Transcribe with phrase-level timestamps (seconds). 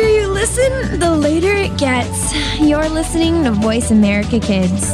[0.00, 2.34] you listen, the later it gets.
[2.58, 4.86] You're listening to Voice America Kids.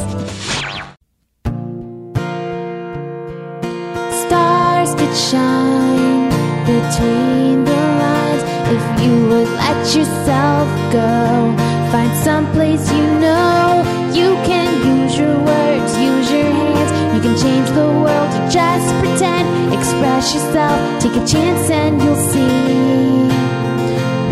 [4.22, 6.28] Stars could shine
[6.66, 8.42] between the lines
[8.74, 11.54] if you would let yourself go.
[11.92, 14.68] Find some place you know you can
[15.02, 17.14] use your words, use your hands.
[17.14, 19.72] You can change the world, just pretend.
[19.72, 23.47] Express yourself, take a chance, and you'll see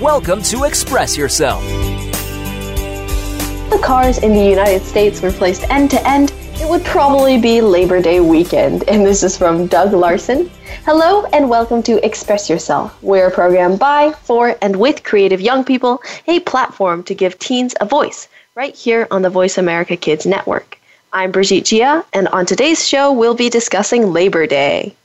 [0.00, 1.62] Welcome to Express Yourself.
[3.70, 6.32] The cars in the United States were placed end to end.
[6.54, 8.82] It would probably be Labor Day weekend.
[8.88, 10.50] And this is from Doug Larson.
[10.84, 13.00] Hello and welcome to Express Yourself.
[13.02, 17.74] We're a program by, for, and with creative young people, a platform to give teens
[17.80, 20.78] a voice right here on the Voice America Kids Network.
[21.12, 24.96] I'm Brigitte Gia, and on today's show, we'll be discussing Labor Day.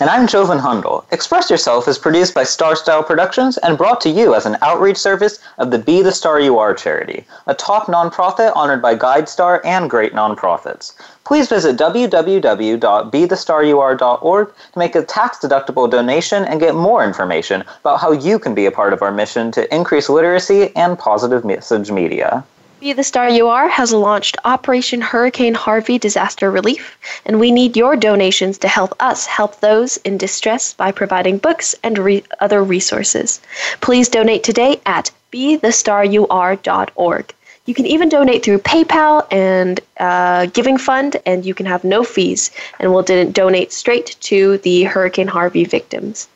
[0.00, 1.06] And I'm Joven Hundel.
[1.12, 4.98] Express Yourself is produced by Star Style Productions and brought to you as an outreach
[4.98, 9.62] service of the Be the Star You Are charity, a top nonprofit honored by GuideStar
[9.64, 10.92] and great nonprofits.
[11.24, 18.12] Please visit www.bethestarur.org to make a tax deductible donation and get more information about how
[18.12, 22.44] you can be a part of our mission to increase literacy and positive message media.
[22.82, 27.76] Be the Star You Are has launched Operation Hurricane Harvey Disaster Relief, and we need
[27.76, 32.60] your donations to help us help those in distress by providing books and re- other
[32.60, 33.40] resources.
[33.80, 37.34] Please donate today at bethestarur.org.
[37.66, 42.02] You can even donate through PayPal and uh, Giving Fund, and you can have no
[42.02, 42.50] fees,
[42.80, 46.26] and we'll donate straight to the Hurricane Harvey victims.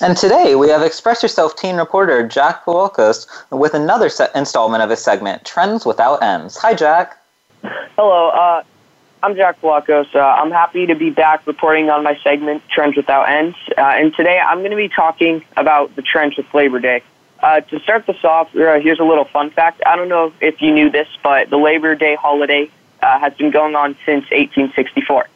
[0.00, 5.02] And today we have Express Yourself teen reporter Jack Pawlakos with another installment of his
[5.02, 6.56] segment, Trends Without Ends.
[6.58, 7.18] Hi, Jack.
[7.62, 8.62] Hello, uh,
[9.22, 10.14] I'm Jack Pawlakos.
[10.14, 13.56] Uh, I'm happy to be back reporting on my segment, Trends Without Ends.
[13.76, 17.02] Uh, and today I'm going to be talking about the trends with Labor Day.
[17.40, 19.82] Uh, to start this off, uh, here's a little fun fact.
[19.84, 22.70] I don't know if you knew this, but the Labor Day holiday
[23.02, 25.28] uh, has been going on since 1864.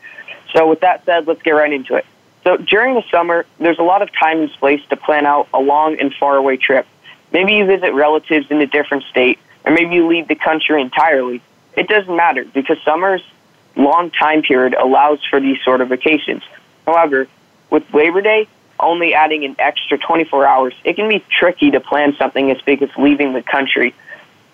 [0.55, 2.07] So, with that said, let's get right into it.
[2.45, 5.61] So during the summer, there's a lot of time and space to plan out a
[5.61, 6.87] long and faraway trip.
[7.33, 11.43] Maybe you visit relatives in a different state, or maybe you leave the country entirely.
[11.77, 13.23] It doesn't matter because summer's
[13.77, 16.43] long time period allows for these sort of vacations.
[16.87, 17.29] However,
[17.71, 18.49] with Labor Day
[18.81, 22.83] only adding an extra 24 hours, it can be tricky to plan something as big
[22.83, 23.95] as leaving the country.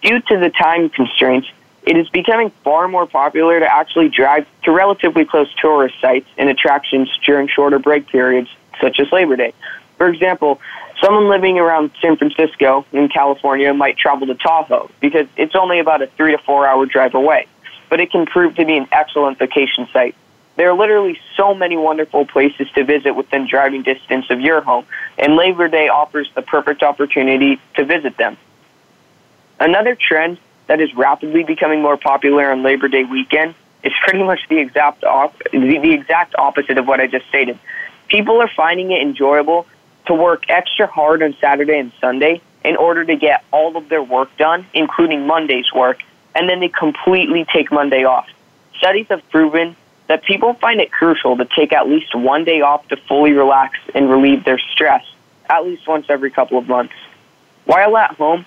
[0.03, 1.49] Due to the time constraints,
[1.87, 6.51] it is becoming far more popular to actually drive to relatively close tourist sites and
[6.51, 9.55] attractions during shorter break periods, such as Labor Day.
[9.97, 10.61] For example,
[11.01, 16.03] someone living around San Francisco in California might travel to Tahoe because it's only about
[16.03, 17.47] a three to four hour drive away,
[17.89, 20.17] but it can prove to be an excellent vacation site.
[20.57, 24.87] There are literally so many wonderful places to visit within driving distance of your home,
[25.19, 28.37] and Labor Day offers the perfect opportunity to visit them.
[29.61, 34.41] Another trend that is rapidly becoming more popular on Labor Day weekend is pretty much
[34.49, 37.59] the exact op- the, the exact opposite of what I just stated.
[38.09, 39.67] People are finding it enjoyable
[40.07, 44.03] to work extra hard on Saturday and Sunday in order to get all of their
[44.03, 46.03] work done, including Monday's work,
[46.35, 48.29] and then they completely take Monday off.
[48.79, 49.77] Studies have proven
[50.09, 53.79] that people find it crucial to take at least one day off to fully relax
[53.95, 55.05] and relieve their stress,
[55.49, 56.95] at least once every couple of months.
[57.65, 58.45] While at home,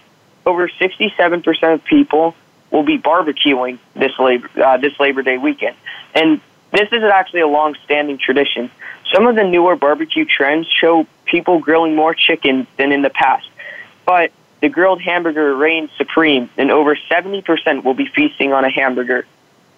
[0.50, 2.36] over 67% of people
[2.72, 5.76] will be barbecuing this labor uh, this Labor Day weekend,
[6.16, 8.70] and this is actually a long-standing tradition.
[9.14, 13.48] Some of the newer barbecue trends show people grilling more chicken than in the past,
[14.06, 19.26] but the grilled hamburger reigns supreme, and over 70% will be feasting on a hamburger.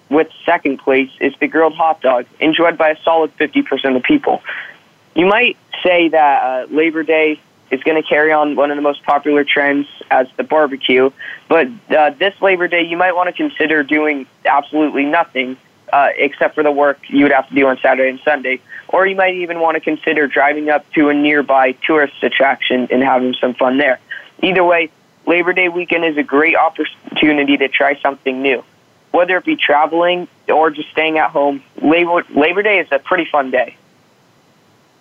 [0.09, 4.41] With second place is the grilled hot dog, enjoyed by a solid 50% of people.
[5.15, 7.39] You might say that uh, Labor Day
[7.71, 11.09] is going to carry on one of the most popular trends as the barbecue.
[11.47, 15.57] But uh, this Labor Day, you might want to consider doing absolutely nothing
[15.91, 18.59] uh, except for the work you would have to do on Saturday and Sunday.
[18.89, 23.01] Or you might even want to consider driving up to a nearby tourist attraction and
[23.03, 23.99] having some fun there.
[24.41, 24.89] Either way,
[25.25, 28.63] Labor Day weekend is a great opportunity to try something new.
[29.11, 33.25] Whether it be traveling or just staying at home, Labor, Labor Day is a pretty
[33.25, 33.75] fun day.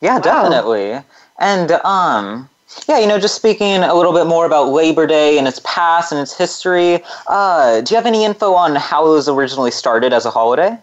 [0.01, 0.91] Yeah, definitely.
[0.91, 1.05] Wow.
[1.39, 2.50] And um,
[2.89, 6.13] Yeah, you know, just speaking a little bit more about Labor Day and its past
[6.13, 10.13] and its history, uh, do you have any info on how it was originally started
[10.13, 10.79] as a holiday?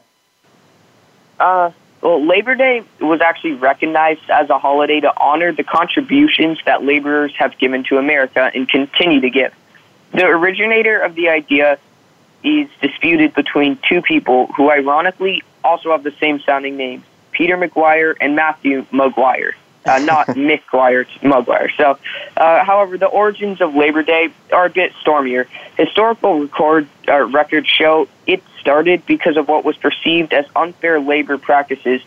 [1.39, 6.83] Uh, well, Labor Day was actually recognized as a holiday to honor the contributions that
[6.83, 9.53] laborers have given to America and continue to give.
[10.11, 11.79] The originator of the idea
[12.43, 18.15] is disputed between two people who ironically also have the same sounding names, Peter McGuire
[18.21, 19.55] and Matthew Maguire.
[19.87, 21.69] Uh, not McGuire Guire, it's Mugwire.
[21.77, 21.97] So,
[22.35, 25.47] uh, however, the origins of Labor Day are a bit stormier.
[25.77, 31.37] Historical record uh, records show it started because of what was perceived as unfair labor
[31.37, 32.01] practices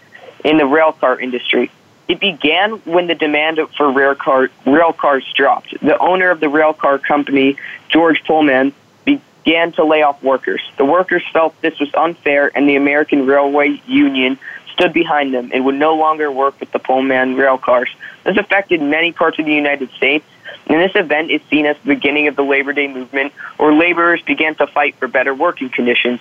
[0.45, 1.71] in the railcar industry.
[2.09, 5.79] It began when the demand for rail, car, rail cars dropped.
[5.81, 7.57] The owner of the railcar company,
[7.89, 8.73] George Pullman,
[9.05, 10.61] began to lay off workers.
[10.77, 14.39] The workers felt this was unfair, and the American Railway Union
[14.81, 17.91] stood behind them and would no longer work with the Pullman rail cars.
[18.25, 20.25] This affected many parts of the United States,
[20.69, 24.23] and this event is seen as the beginning of the Labor Day movement, where laborers
[24.23, 26.21] began to fight for better working conditions.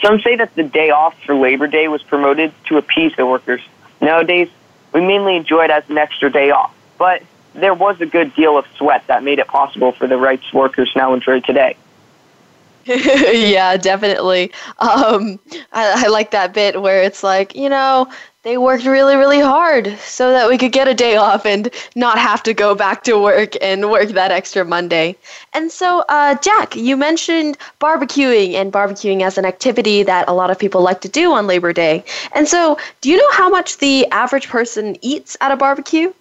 [0.00, 3.62] Some say that the day off for Labor Day was promoted to appease the workers.
[4.00, 4.48] Nowadays,
[4.92, 7.22] we mainly enjoy it as an extra day off, but
[7.54, 10.92] there was a good deal of sweat that made it possible for the rights workers
[10.94, 11.76] now enjoy today.
[13.32, 14.52] yeah, definitely.
[14.78, 15.40] Um,
[15.72, 18.08] I, I like that bit where it's like, you know,
[18.44, 22.16] they worked really, really hard so that we could get a day off and not
[22.16, 25.16] have to go back to work and work that extra Monday.
[25.52, 30.52] And so, uh, Jack, you mentioned barbecuing and barbecuing as an activity that a lot
[30.52, 32.04] of people like to do on Labor Day.
[32.36, 36.12] And so, do you know how much the average person eats at a barbecue?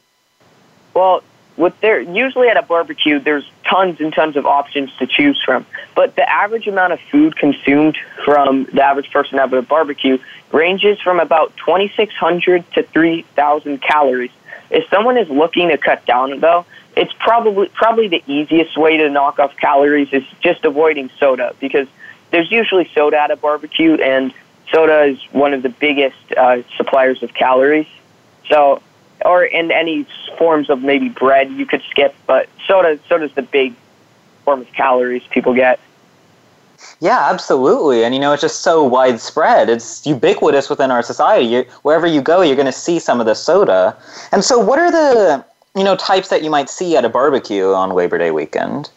[0.95, 1.21] Well,
[1.57, 5.66] with there usually at a barbecue there's tons and tons of options to choose from.
[5.96, 10.18] But the average amount of food consumed from the average person at a barbecue
[10.52, 14.31] ranges from about 2600 to 3000 calories.
[14.69, 16.66] If someone is looking to cut down though
[16.96, 21.88] it's probably probably the easiest way to knock off calories is just avoiding soda because
[22.31, 24.34] there's usually soda at a barbecue and
[24.72, 27.88] soda is one of the biggest uh, suppliers of calories.
[28.50, 28.81] So
[29.25, 30.06] or in any
[30.38, 33.74] forms of maybe bread you could skip, but soda soda's the big
[34.45, 35.80] form of calories people get.
[37.00, 38.04] Yeah, absolutely.
[38.04, 39.69] And you know, it's just so widespread.
[39.69, 41.45] It's ubiquitous within our society.
[41.45, 43.98] You, wherever you go, you're going to see some of the soda.
[44.31, 45.44] And so, what are the
[45.75, 48.92] you know types that you might see at a barbecue on Labor Day weekend?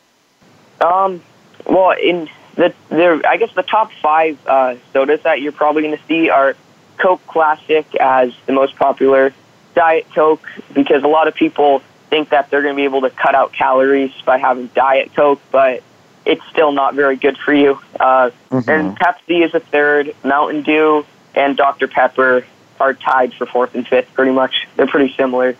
[0.80, 1.22] Um,
[1.66, 5.96] well, in the there, I guess the top five uh, sodas that you're probably going
[5.96, 6.54] to see are
[6.98, 9.32] Coke Classic as the most popular.
[9.78, 10.44] Diet Coke
[10.74, 13.52] because a lot of people think that they're going to be able to cut out
[13.52, 15.84] calories by having Diet Coke, but
[16.26, 17.78] it's still not very good for you.
[18.00, 18.68] Uh, mm-hmm.
[18.68, 21.86] And Pepsi is a third, Mountain Dew and Dr.
[21.86, 22.44] Pepper
[22.80, 24.66] are tied for fourth and fifth pretty much.
[24.74, 25.56] They're pretty similar.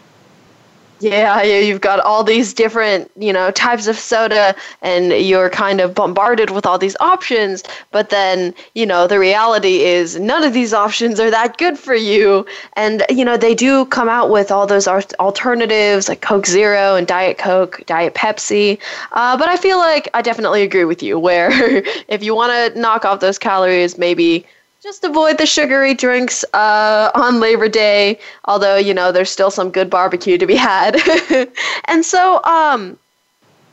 [1.00, 5.94] Yeah, you've got all these different, you know, types of soda and you're kind of
[5.94, 7.62] bombarded with all these options,
[7.92, 11.94] but then, you know, the reality is none of these options are that good for
[11.94, 12.44] you.
[12.74, 17.06] And, you know, they do come out with all those alternatives like Coke Zero and
[17.06, 18.80] Diet Coke, Diet Pepsi.
[19.12, 21.50] Uh, but I feel like I definitely agree with you where
[22.08, 24.44] if you want to knock off those calories, maybe
[24.82, 29.70] just avoid the sugary drinks uh, on Labor Day, although, you know, there's still some
[29.70, 30.96] good barbecue to be had.
[31.86, 32.96] and so, um,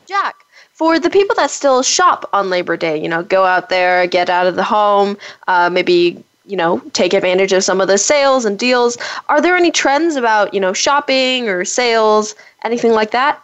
[0.07, 0.35] Jack,
[0.73, 4.29] for the people that still shop on Labor Day, you know, go out there, get
[4.29, 8.43] out of the home, uh, maybe, you know, take advantage of some of the sales
[8.43, 8.97] and deals,
[9.29, 12.33] are there any trends about, you know, shopping or sales,
[12.63, 13.41] anything like that?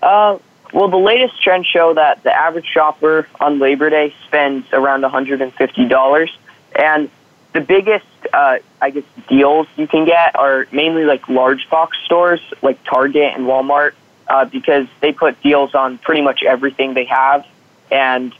[0.00, 0.38] Uh,
[0.72, 6.30] well, the latest trends show that the average shopper on Labor Day spends around $150
[6.74, 7.10] and
[7.52, 12.40] the biggest, uh, I guess, deals you can get are mainly like large box stores
[12.62, 13.92] like Target and Walmart
[14.28, 17.46] uh, because they put deals on pretty much everything they have,
[17.90, 18.34] and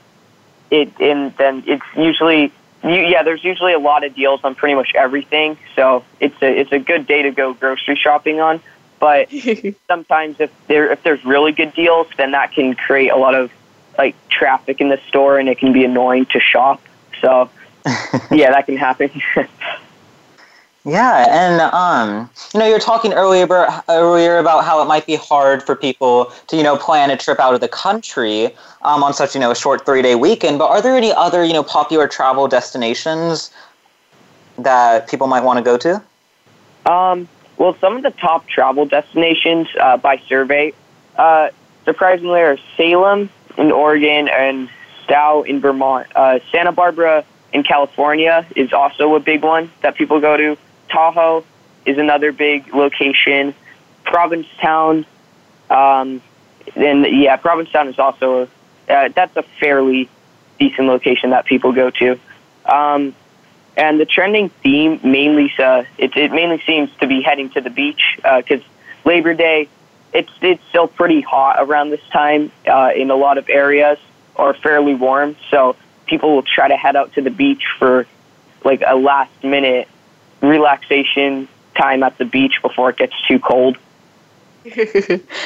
[0.71, 4.75] it and then it's usually You, yeah, there's usually a lot of deals on pretty
[4.75, 8.61] much everything, so it's a it's a good day to go grocery shopping on.
[8.99, 9.31] But
[9.89, 13.53] sometimes if there if there's really good deals, then that can create a lot of
[13.99, 16.81] like traffic in the store, and it can be annoying to shop.
[17.21, 17.51] So
[18.31, 19.11] yeah, that can happen.
[20.85, 23.47] yeah, and um, you know, you're talking earlier
[23.89, 27.41] earlier about how it might be hard for people to you know plan a trip
[27.41, 28.47] out of the country
[28.83, 30.59] um, on such you know a short three day weekend.
[30.59, 33.51] But are there any other you know popular travel destinations
[34.59, 36.03] that people might want to go to?
[36.91, 40.73] Um, well, some of the top travel destinations uh, by survey,
[41.17, 41.51] uh,
[41.85, 44.69] surprisingly, are Salem in Oregon and
[45.05, 46.07] Stowe in Vermont.
[46.15, 50.57] Uh, Santa Barbara in California is also a big one that people go to.
[50.89, 51.45] Tahoe
[51.85, 53.55] is another big location.
[54.05, 55.07] Provincetown
[55.71, 56.21] Um,
[56.77, 58.49] and yeah, Provincetown is also
[58.89, 60.09] a, uh, that's a fairly
[60.59, 62.19] decent location that people go to.
[62.65, 63.15] Um,
[63.77, 67.71] and the trending theme mainly uh, it, it mainly seems to be heading to the
[67.71, 69.69] beach because uh, Labor Day
[70.13, 73.99] it's it's still pretty hot around this time uh, in a lot of areas
[74.35, 75.37] or fairly warm.
[75.51, 75.75] So
[76.13, 78.07] people will try to head out to the beach for
[78.67, 79.89] like a last minute
[80.43, 83.79] relaxation time at the beach before it gets too cold.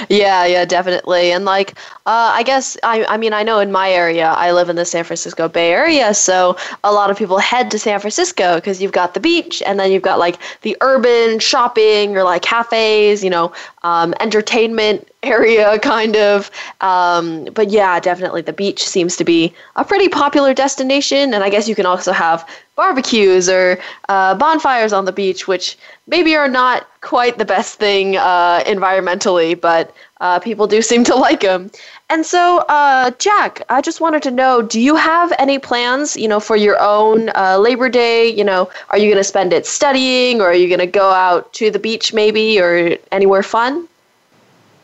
[0.08, 1.30] yeah, yeah, definitely.
[1.30, 4.68] And like, uh, I guess I, I mean, I know in my area, I live
[4.68, 8.56] in the San Francisco Bay Area, so a lot of people head to San Francisco
[8.56, 12.42] because you've got the beach, and then you've got like the urban shopping or like
[12.42, 13.52] cafes, you know,
[13.84, 16.50] um, entertainment area kind of.
[16.80, 21.50] Um, but yeah, definitely the beach seems to be a pretty popular destination, and I
[21.50, 23.78] guess you can also have barbecues or
[24.08, 29.58] uh, bonfires on the beach, which maybe are not quite the best thing uh, environmentally,
[29.58, 31.70] but uh, people do seem to like them.
[32.08, 36.28] And so, uh, Jack, I just wanted to know: Do you have any plans, you
[36.28, 38.28] know, for your own uh, Labor Day?
[38.28, 41.10] You know, are you going to spend it studying, or are you going to go
[41.10, 43.88] out to the beach, maybe, or anywhere fun?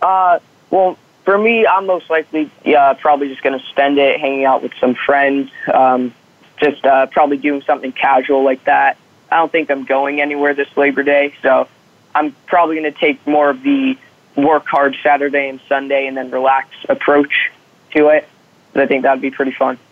[0.03, 0.41] Uh,
[0.71, 4.63] well, for me, I'm most likely, yeah, probably just going to spend it hanging out
[4.63, 5.51] with some friends.
[5.73, 6.13] Um,
[6.61, 8.97] just uh, probably doing something casual like that.
[9.31, 11.69] I don't think I'm going anywhere this Labor Day, so
[12.15, 13.97] I'm probably going to take more of the
[14.37, 17.51] work hard Saturday and Sunday and then relax approach
[17.93, 18.29] to it.
[18.75, 19.79] I think that'd be pretty fun.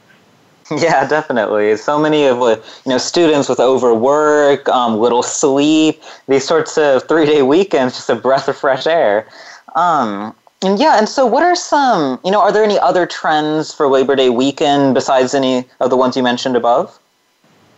[0.79, 1.77] Yeah, definitely.
[1.79, 7.09] So many of the you know students with overwork, um, little sleep, these sorts of
[7.09, 9.27] three day weekends, just a breath of fresh air.
[9.75, 13.73] Um, and yeah, and so what are some, you know, are there any other trends
[13.73, 16.99] for Labor Day weekend besides any of the ones you mentioned above?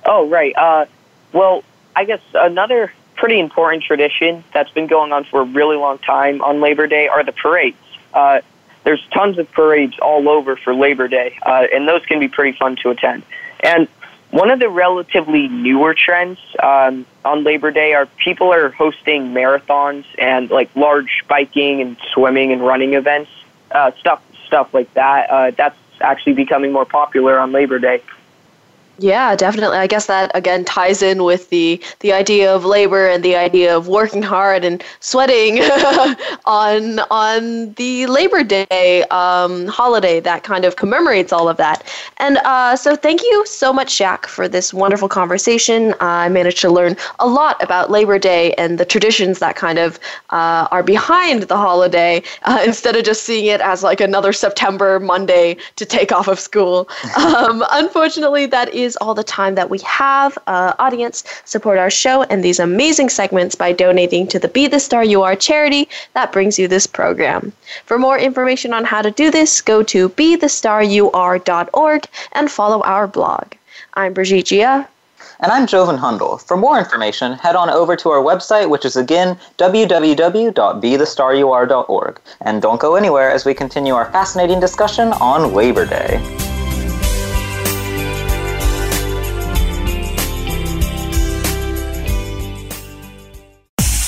[0.04, 0.52] Oh, right.
[0.56, 0.86] Uh,
[1.32, 1.62] well,
[1.94, 6.42] I guess another pretty important tradition that's been going on for a really long time
[6.42, 7.76] on Labor Day are the parades.
[8.12, 8.40] Uh,
[8.84, 12.58] there's tons of parades all over for Labor Day, uh, and those can be pretty
[12.58, 13.22] fun to attend.
[13.60, 13.86] And
[14.32, 20.06] one of the relatively newer trends um, on Labor Day are people are hosting marathons
[20.18, 23.30] and like large biking and swimming and running events,
[23.70, 25.30] uh, stuff stuff like that.
[25.30, 28.02] Uh, that's actually becoming more popular on Labor Day.
[29.02, 29.78] Yeah, definitely.
[29.78, 33.76] I guess that again ties in with the the idea of labor and the idea
[33.76, 35.58] of working hard and sweating
[36.44, 41.82] on on the Labor Day um, holiday that kind of commemorates all of that.
[42.18, 45.94] And uh, so, thank you so much, Jack, for this wonderful conversation.
[46.00, 49.98] I managed to learn a lot about Labor Day and the traditions that kind of
[50.30, 55.00] uh, are behind the holiday uh, instead of just seeing it as like another September
[55.00, 56.88] Monday to take off of school.
[57.32, 60.36] Um, unfortunately, that is all the time that we have.
[60.46, 64.80] Uh, audience, support our show and these amazing segments by donating to the Be the
[64.80, 67.52] Star You Are charity that brings you this program.
[67.84, 73.52] For more information on how to do this, go to bethestarur.org and follow our blog.
[73.94, 74.88] I'm Brigitte Gia.
[75.40, 76.38] And I'm Joven Hundel.
[76.38, 82.20] For more information, head on over to our website, which is again www.bethestarur.org.
[82.42, 86.51] And don't go anywhere as we continue our fascinating discussion on Labor Day.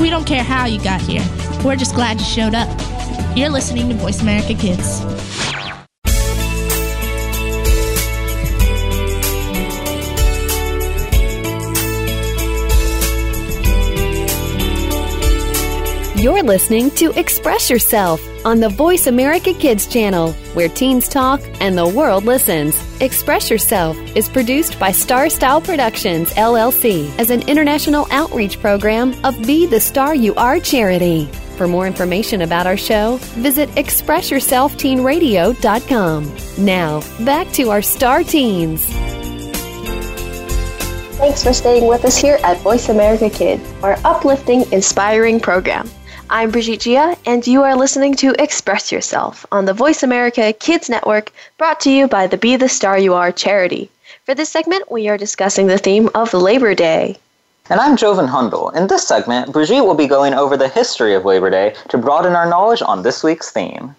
[0.00, 1.24] We don't care how you got here.
[1.64, 2.68] We're just glad you showed up.
[3.36, 5.00] You're listening to Voice America Kids.
[16.24, 21.76] You're listening to Express Yourself on the Voice America Kids channel, where teens talk and
[21.76, 22.82] the world listens.
[23.02, 29.36] Express Yourself is produced by Star Style Productions, LLC, as an international outreach program of
[29.46, 31.26] Be the Star You Are charity.
[31.58, 36.64] For more information about our show, visit ExpressYourselfTeenRadio.com.
[36.64, 38.86] Now, back to our Star Teens.
[41.18, 45.86] Thanks for staying with us here at Voice America Kids, our uplifting, inspiring program.
[46.30, 50.88] I'm Brigitte Gia, and you are listening to Express Yourself on the Voice America Kids
[50.88, 53.90] Network, brought to you by the Be the Star You Are charity.
[54.24, 57.18] For this segment, we are discussing the theme of Labor Day.
[57.68, 58.70] And I'm Joven Hundel.
[58.70, 62.34] In this segment, Brigitte will be going over the history of Labor Day to broaden
[62.34, 63.94] our knowledge on this week's theme.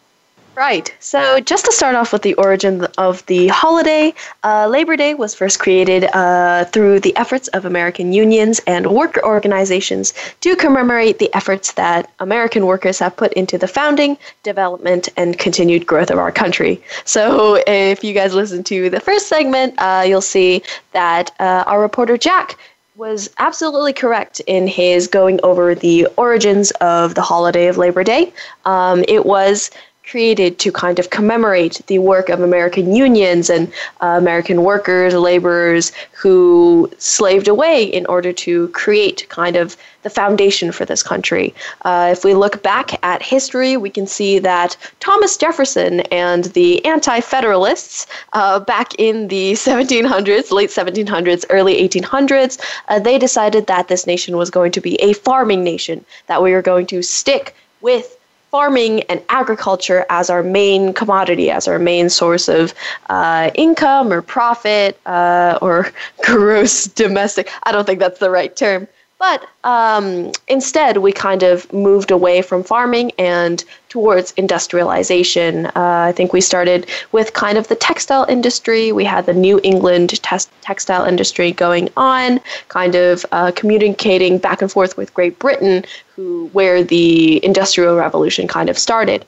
[0.56, 0.96] Right.
[1.02, 5.36] So, just to start off with the origin of the holiday, uh, Labor Day was
[5.36, 11.34] first created uh, through the efforts of American unions and worker organizations to commemorate the
[11.36, 16.32] efforts that American workers have put into the founding, development, and continued growth of our
[16.32, 16.82] country.
[17.04, 21.82] So, if you guys listen to the first segment, uh, you'll see that uh, our
[21.82, 22.58] reporter Jack
[22.96, 28.32] was absolutely correct in his going over the origins of the holiday of Labor Day.
[28.64, 29.70] Um, it was
[30.10, 33.72] created to kind of commemorate the work of American unions and
[34.02, 40.72] uh, American workers, laborers who slaved away in order to create kind of the foundation
[40.72, 41.54] for this country.
[41.82, 46.86] Uh, if we look back at history, we can see that Thomas Jefferson and the
[46.86, 53.88] Anti Federalists uh, back in the 1700s, late 1700s, early 1800s, uh, they decided that
[53.88, 57.56] this nation was going to be a farming nation, that we were going to stick
[57.82, 58.16] with
[58.56, 62.74] farming and agriculture as our main commodity, as our main source of
[63.10, 65.92] uh, income or profit uh, or
[66.24, 67.52] gross domestic.
[67.64, 68.88] I don't think that's the right term.
[69.28, 75.66] But um, instead, we kind of moved away from farming and towards industrialization.
[75.66, 75.72] Uh,
[76.10, 78.92] I think we started with kind of the textile industry.
[78.92, 84.62] We had the New England te- textile industry going on, kind of uh, communicating back
[84.62, 89.26] and forth with Great Britain, who where the Industrial Revolution kind of started.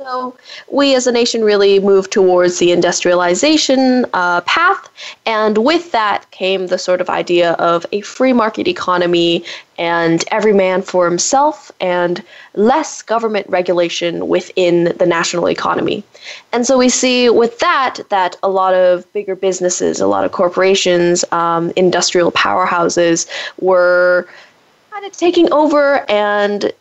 [0.00, 0.34] So
[0.70, 4.88] we as a nation really moved towards the industrialization uh, path,
[5.26, 9.44] and with that came the sort of idea of a free market economy
[9.76, 16.02] and every man for himself and less government regulation within the national economy.
[16.50, 20.32] And so we see with that that a lot of bigger businesses, a lot of
[20.32, 23.28] corporations, um, industrial powerhouses
[23.60, 24.26] were
[24.90, 26.72] kind of taking over and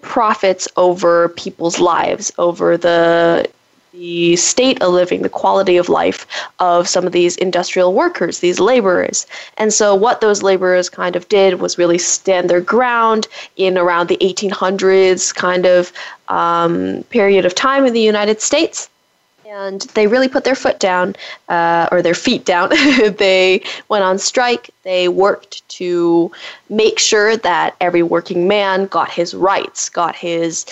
[0.00, 3.48] profits over people's lives, over the
[3.92, 6.26] the state of living, the quality of life
[6.58, 9.26] of some of these industrial workers, these laborers.
[9.56, 14.08] And so, what those laborers kind of did was really stand their ground in around
[14.08, 15.92] the 1800s kind of
[16.28, 18.90] um, period of time in the United States
[19.48, 21.14] and they really put their foot down
[21.48, 22.70] uh, or their feet down.
[23.16, 24.70] They went on strike.
[24.82, 26.30] They worked to
[26.68, 30.66] make sure that every working man got his rights got his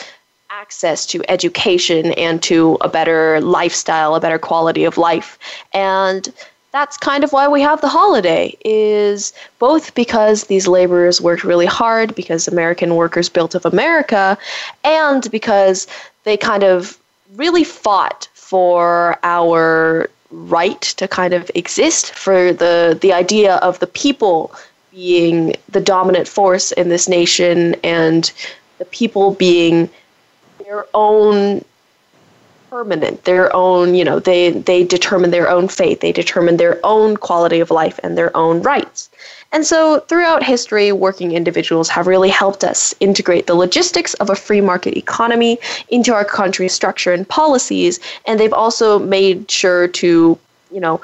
[0.50, 5.38] access to education and to a better lifestyle a better quality of life.
[5.72, 6.32] And
[6.72, 11.66] that's kind of why we have the holiday is both because these laborers worked really
[11.66, 14.36] hard because american workers built up america
[14.82, 15.86] and because
[16.24, 16.98] they kind of
[17.36, 23.88] really fought for our right to kind of exist, for the the idea of the
[23.88, 24.54] people
[24.92, 28.32] being the dominant force in this nation and
[28.78, 29.90] the people being
[30.64, 31.64] their own
[32.70, 37.16] permanent their own you know they they determine their own fate they determine their own
[37.16, 39.10] quality of life and their own rights
[39.54, 44.34] and so, throughout history, working individuals have really helped us integrate the logistics of a
[44.34, 45.58] free market economy
[45.90, 48.00] into our country's structure and policies.
[48.26, 50.36] And they've also made sure to,
[50.72, 51.00] you know,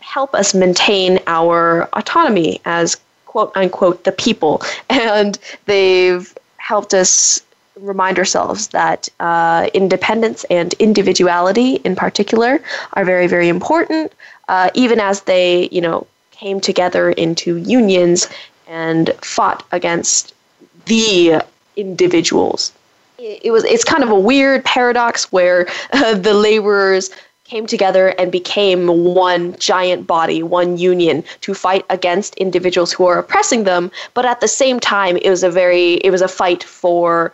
[0.00, 4.60] help us maintain our autonomy as quote unquote the people.
[4.90, 7.40] And they've helped us
[7.76, 12.60] remind ourselves that uh, independence and individuality in particular
[12.92, 14.12] are very, very important,
[14.48, 16.06] uh, even as they, you know,
[16.36, 18.28] came together into unions
[18.66, 20.34] and fought against
[20.86, 21.42] the
[21.76, 22.72] individuals.
[23.18, 27.10] It was it's kind of a weird paradox where uh, the laborers
[27.44, 33.18] came together and became one giant body, one union to fight against individuals who are
[33.18, 36.62] oppressing them, but at the same time it was a very it was a fight
[36.64, 37.32] for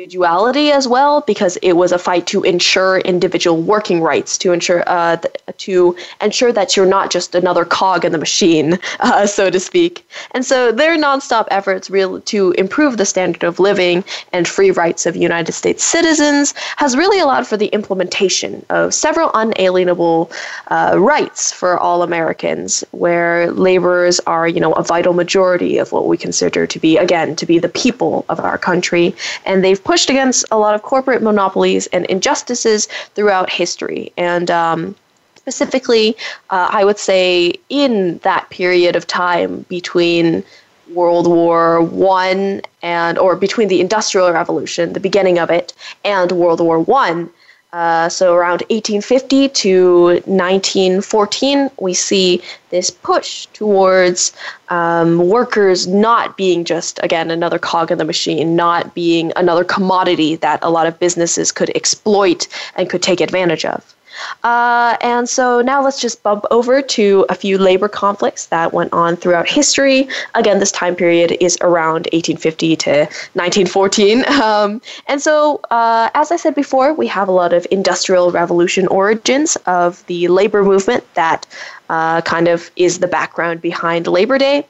[0.00, 4.82] individuality as well because it was a fight to ensure individual working rights to ensure
[4.86, 9.50] uh, th- to ensure that you're not just another cog in the machine uh, so
[9.50, 10.08] to speak.
[10.30, 15.04] And so their nonstop efforts real to improve the standard of living and free rights
[15.04, 20.30] of united states citizens has really allowed for the implementation of several unalienable
[20.68, 26.06] uh, rights for all americans where laborers are you know a vital majority of what
[26.06, 29.14] we consider to be again to be the people of our country.
[29.44, 34.12] And they've pushed against a lot of corporate monopolies and injustices throughout history.
[34.16, 34.94] And um,
[35.34, 36.16] specifically,
[36.50, 40.44] uh, I would say in that period of time between
[40.94, 45.72] World War One and or between the Industrial Revolution, the beginning of it,
[46.04, 47.28] and World War One,
[47.72, 54.32] Uh, so around 1850 to 1914, we see this push towards
[54.70, 60.34] um, workers not being just, again, another cog in the machine, not being another commodity
[60.36, 63.94] that a lot of businesses could exploit and could take advantage of.
[64.42, 68.92] Uh, and so now let's just bump over to a few labor conflicts that went
[68.92, 70.08] on throughout history.
[70.34, 72.90] Again, this time period is around 1850 to
[73.34, 74.24] 1914.
[74.40, 78.86] Um, and so, uh, as I said before, we have a lot of industrial revolution
[78.86, 81.46] origins of the labor movement that
[81.90, 84.66] uh, kind of is the background behind Labor Day.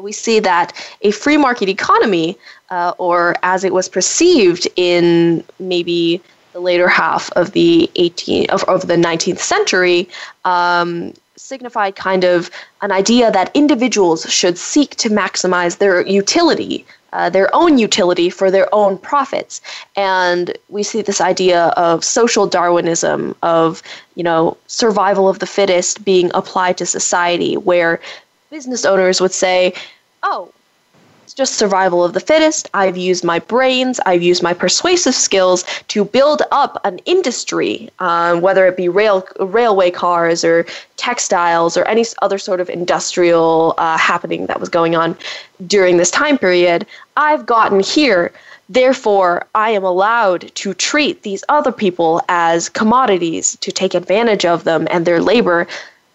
[0.00, 2.38] We see that a free market economy,
[2.70, 8.64] uh, or as it was perceived in maybe the later half of the 18 of,
[8.64, 10.08] of the 19th century
[10.44, 12.50] um, signified kind of
[12.82, 18.50] an idea that individuals should seek to maximize their utility uh, their own utility for
[18.50, 19.60] their own profits.
[19.96, 23.82] And we see this idea of social darwinism of
[24.14, 28.00] you know survival of the fittest being applied to society where
[28.50, 29.74] business owners would say
[30.22, 30.52] oh
[31.32, 32.68] it's just survival of the fittest.
[32.74, 38.42] I've used my brains, I've used my persuasive skills to build up an industry, um,
[38.42, 40.66] whether it be rail railway cars or
[40.98, 45.16] textiles or any other sort of industrial uh, happening that was going on
[45.66, 46.86] during this time period.
[47.16, 48.30] I've gotten here.
[48.68, 54.64] Therefore, I am allowed to treat these other people as commodities to take advantage of
[54.64, 55.66] them and their labor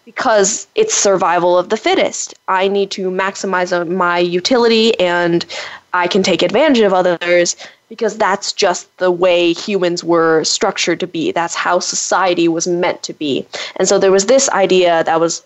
[0.08, 2.32] because it's survival of the fittest.
[2.48, 5.44] I need to maximize my utility and
[5.92, 7.56] I can take advantage of others
[7.90, 11.30] because that's just the way humans were structured to be.
[11.30, 13.46] That's how society was meant to be.
[13.76, 15.42] And so there was this idea that was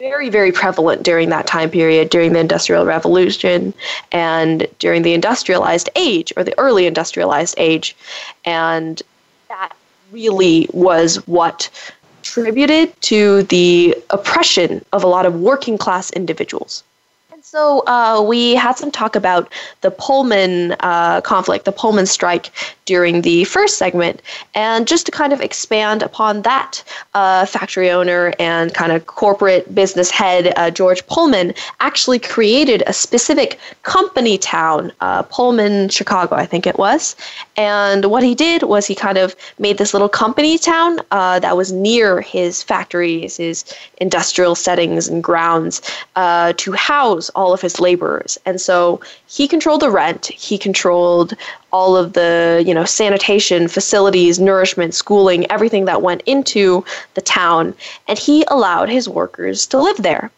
[0.00, 3.72] very, very prevalent during that time period, during the Industrial Revolution
[4.10, 7.96] and during the industrialized age or the early industrialized age.
[8.44, 9.00] And
[9.46, 9.72] that
[10.10, 11.70] really was what
[12.28, 16.84] attributed to the oppression of a lot of working class individuals.
[17.32, 22.50] And so uh, we had some talk about the Pullman uh, conflict, the Pullman strike
[22.88, 24.22] during the first segment,
[24.54, 29.64] and just to kind of expand upon that, uh, factory owner and kind of corporate
[29.74, 36.46] business head uh, George Pullman actually created a specific company town, uh, Pullman, Chicago, I
[36.46, 37.14] think it was.
[37.58, 41.58] And what he did was he kind of made this little company town uh, that
[41.58, 43.64] was near his factories, his
[43.98, 45.82] industrial settings and grounds
[46.62, 48.38] to house all of his laborers.
[48.46, 51.34] And so he controlled the rent, he controlled
[51.72, 57.74] all of the, you know, sanitation, facilities, nourishment, schooling, everything that went into the town,
[58.06, 60.30] and he allowed his workers to live there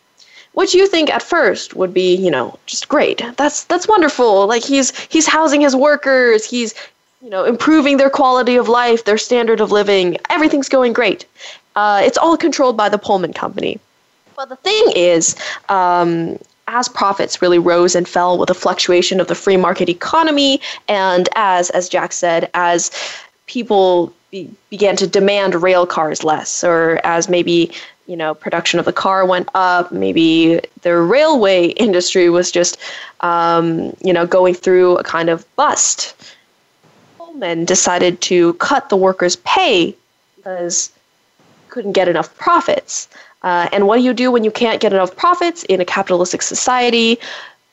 [0.53, 3.23] which you think at first would be you know just great.
[3.37, 4.47] That's that's wonderful.
[4.47, 6.45] Like he's he's housing his workers.
[6.45, 6.75] He's
[7.23, 10.17] you know improving their quality of life their standard of living.
[10.29, 11.25] Everything's going great.
[11.77, 13.79] Uh, it's all controlled by the pullman company.
[14.37, 15.37] But the thing is
[15.69, 16.39] um,
[16.71, 21.29] as profits really rose and fell with the fluctuation of the free market economy, and
[21.35, 22.91] as, as Jack said, as
[23.47, 27.73] people be, began to demand rail cars less, or as maybe
[28.07, 32.79] you know production of the car went up, maybe the railway industry was just
[33.21, 36.15] um, you know going through a kind of bust.
[37.19, 39.95] Pullman decided to cut the workers' pay
[40.37, 40.93] because
[41.69, 43.09] couldn't get enough profits.
[43.43, 46.43] Uh, and what do you do when you can't get enough profits in a capitalistic
[46.43, 47.19] society?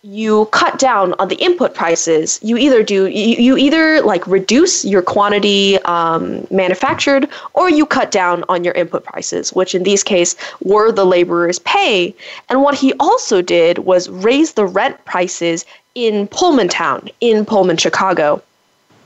[0.03, 2.39] You cut down on the input prices.
[2.41, 8.11] You either do you, you either like reduce your quantity um, manufactured, or you cut
[8.11, 12.15] down on your input prices, which in these case were the laborers' pay.
[12.47, 17.77] And what he also did was raise the rent prices in Pullman Town, in Pullman,
[17.77, 18.41] Chicago.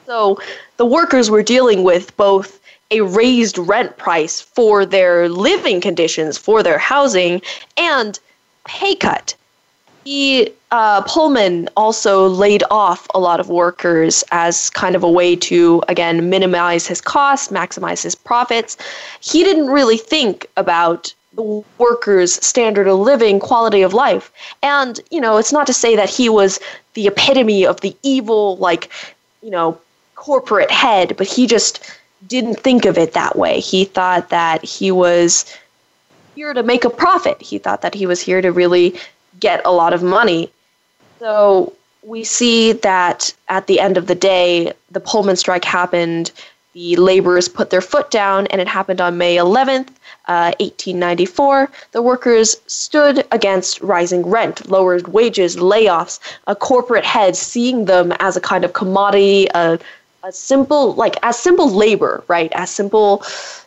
[0.05, 0.39] So
[0.77, 2.59] the workers were dealing with both
[2.91, 7.41] a raised rent price for their living conditions, for their housing,
[7.77, 8.19] and
[8.65, 9.33] pay cut.
[10.03, 15.35] He, uh, Pullman also laid off a lot of workers as kind of a way
[15.35, 18.77] to, again, minimize his costs, maximize his profits.
[19.19, 24.31] He didn't really think about the workers' standard of living, quality of life.
[24.63, 26.59] And, you know, it's not to say that he was
[26.93, 28.89] the epitome of the evil, like,
[29.41, 29.79] you know,
[30.15, 31.79] corporate head, but he just
[32.27, 33.59] didn't think of it that way.
[33.59, 35.45] He thought that he was
[36.35, 37.41] here to make a profit.
[37.41, 38.95] He thought that he was here to really
[39.39, 40.51] get a lot of money.
[41.19, 46.31] So we see that at the end of the day, the Pullman strike happened.
[46.73, 49.89] The laborers put their foot down, and it happened on May 11th,
[50.27, 51.69] uh, 1894.
[51.91, 58.37] The workers stood against rising rent, lowered wages, layoffs, a corporate head seeing them as
[58.37, 59.79] a kind of commodity, a
[60.23, 62.51] a simple like as simple labor, right?
[62.53, 63.23] As simple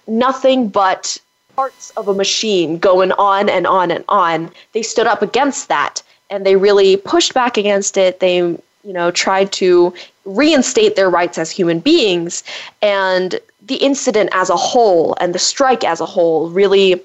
[0.06, 1.18] nothing but
[1.56, 4.50] parts of a machine going on and on and on.
[4.72, 8.20] They stood up against that and they really pushed back against it.
[8.20, 12.42] They, you know, tried to reinstate their rights as human beings
[12.82, 17.00] and the incident as a whole and the strike as a whole really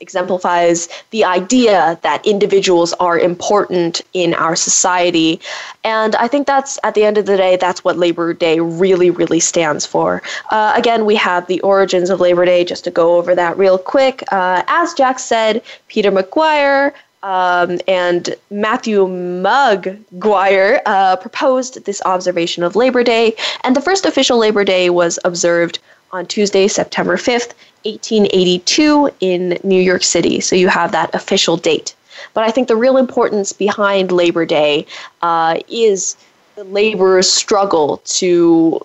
[0.00, 5.40] exemplifies the idea that individuals are important in our society.
[5.84, 9.10] And I think that's, at the end of the day, that's what Labor Day really,
[9.10, 10.22] really stands for.
[10.50, 13.78] Uh, again, we have the origins of Labor Day, just to go over that real
[13.78, 14.22] quick.
[14.32, 22.76] Uh, as Jack said, Peter McGuire, um, and Matthew Maguire uh, proposed this observation of
[22.76, 25.78] Labor Day, and the first official Labor Day was observed
[26.12, 27.52] on Tuesday, September 5th,
[27.84, 30.40] 1882 in New York City.
[30.40, 31.94] So you have that official date.
[32.34, 34.86] But I think the real importance behind Labor Day
[35.22, 36.16] uh, is
[36.56, 38.84] the laborers' struggle to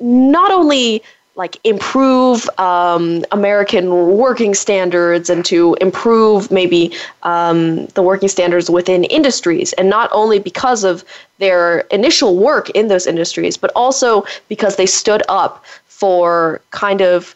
[0.00, 1.02] not only
[1.36, 6.92] like improve um, American working standards and to improve maybe
[7.24, 11.04] um, the working standards within industries, and not only because of
[11.38, 17.34] their initial work in those industries, but also because they stood up for kind of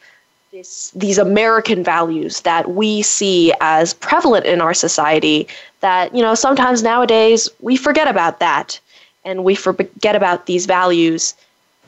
[0.53, 5.47] this, these American values that we see as prevalent in our society
[5.79, 8.81] that, you know, sometimes nowadays we forget about that
[9.25, 11.35] and we forget about these values.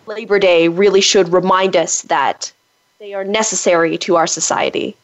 [0.06, 2.52] Labor Day really should remind us that
[3.00, 4.94] they are necessary to our society.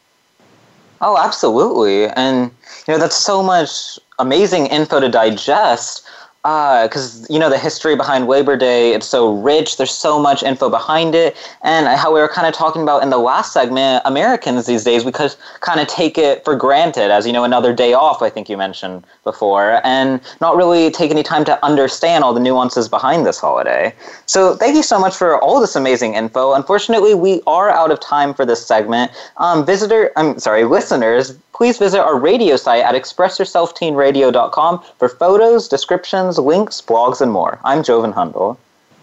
[1.01, 2.05] Oh, absolutely.
[2.05, 2.51] And,
[2.87, 6.05] you know, that's so much amazing info to digest
[6.43, 9.75] because uh, you know the history behind Labor Day, it's so rich.
[9.75, 13.09] There's so much info behind it, and how we were kind of talking about in
[13.09, 17.27] the last segment, Americans these days we could kind of take it for granted as
[17.27, 18.21] you know another day off.
[18.21, 22.39] I think you mentioned before, and not really take any time to understand all the
[22.39, 23.93] nuances behind this holiday.
[24.25, 26.53] So thank you so much for all this amazing info.
[26.53, 29.11] Unfortunately, we are out of time for this segment.
[29.37, 36.39] Um, visitor, I'm sorry, listeners please visit our radio site at expressyourselfteenradio.com for photos, descriptions,
[36.39, 37.59] links, blogs, and more.
[37.65, 38.55] I'm Joven Hundal.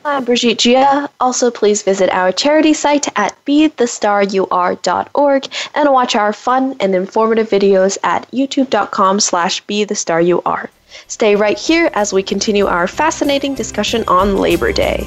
[0.07, 1.11] I'm Brigitte Gia.
[1.21, 7.99] Also, please visit our charity site at bethestarur.org and watch our fun and informative videos
[8.03, 10.69] at youtube.com slash bethestarur.
[11.09, 15.07] Stay right here as we continue our fascinating discussion on Labor Day.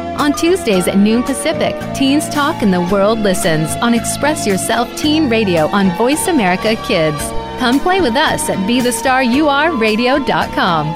[0.17, 5.29] On Tuesdays at noon Pacific, Teens Talk and the World Listens on Express Yourself Teen
[5.29, 7.17] Radio on Voice America Kids.
[7.59, 10.95] Come play with us at BeTheStarYouAreRadio.com.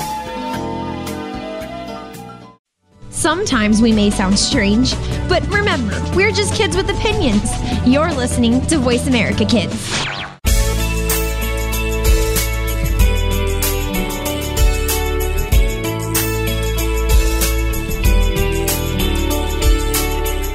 [3.10, 4.94] Sometimes we may sound strange,
[5.28, 7.50] but remember, we're just kids with opinions.
[7.88, 10.15] You're listening to Voice America Kids.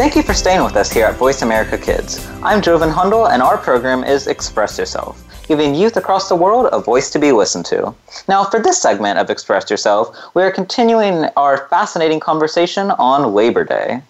[0.00, 2.26] Thank you for staying with us here at Voice America Kids.
[2.42, 6.80] I'm Joven Hundal, and our program is Express Yourself, giving youth across the world a
[6.80, 7.94] voice to be listened to.
[8.26, 13.62] Now, for this segment of Express Yourself, we are continuing our fascinating conversation on Labor
[13.62, 14.00] Day.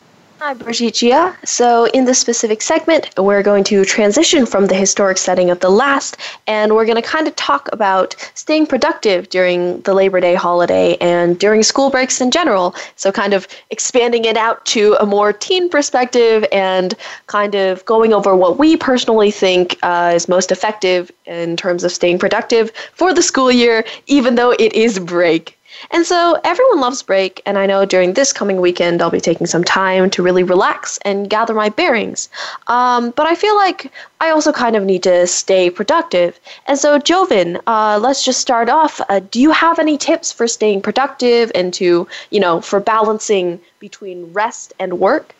[0.42, 1.36] Hi, Brigitte Gia.
[1.44, 5.68] So, in this specific segment, we're going to transition from the historic setting of the
[5.68, 10.34] last, and we're going to kind of talk about staying productive during the Labor Day
[10.34, 12.74] holiday and during school breaks in general.
[12.96, 16.94] So, kind of expanding it out to a more teen perspective and
[17.26, 21.92] kind of going over what we personally think uh, is most effective in terms of
[21.92, 25.59] staying productive for the school year, even though it is break.
[25.90, 29.46] And so everyone loves break, and I know during this coming weekend I'll be taking
[29.46, 32.28] some time to really relax and gather my bearings.
[32.66, 36.38] Um, but I feel like I also kind of need to stay productive.
[36.66, 39.00] And so, Joven, uh, let's just start off.
[39.08, 43.60] Uh, do you have any tips for staying productive and to, you know, for balancing
[43.78, 45.34] between rest and work?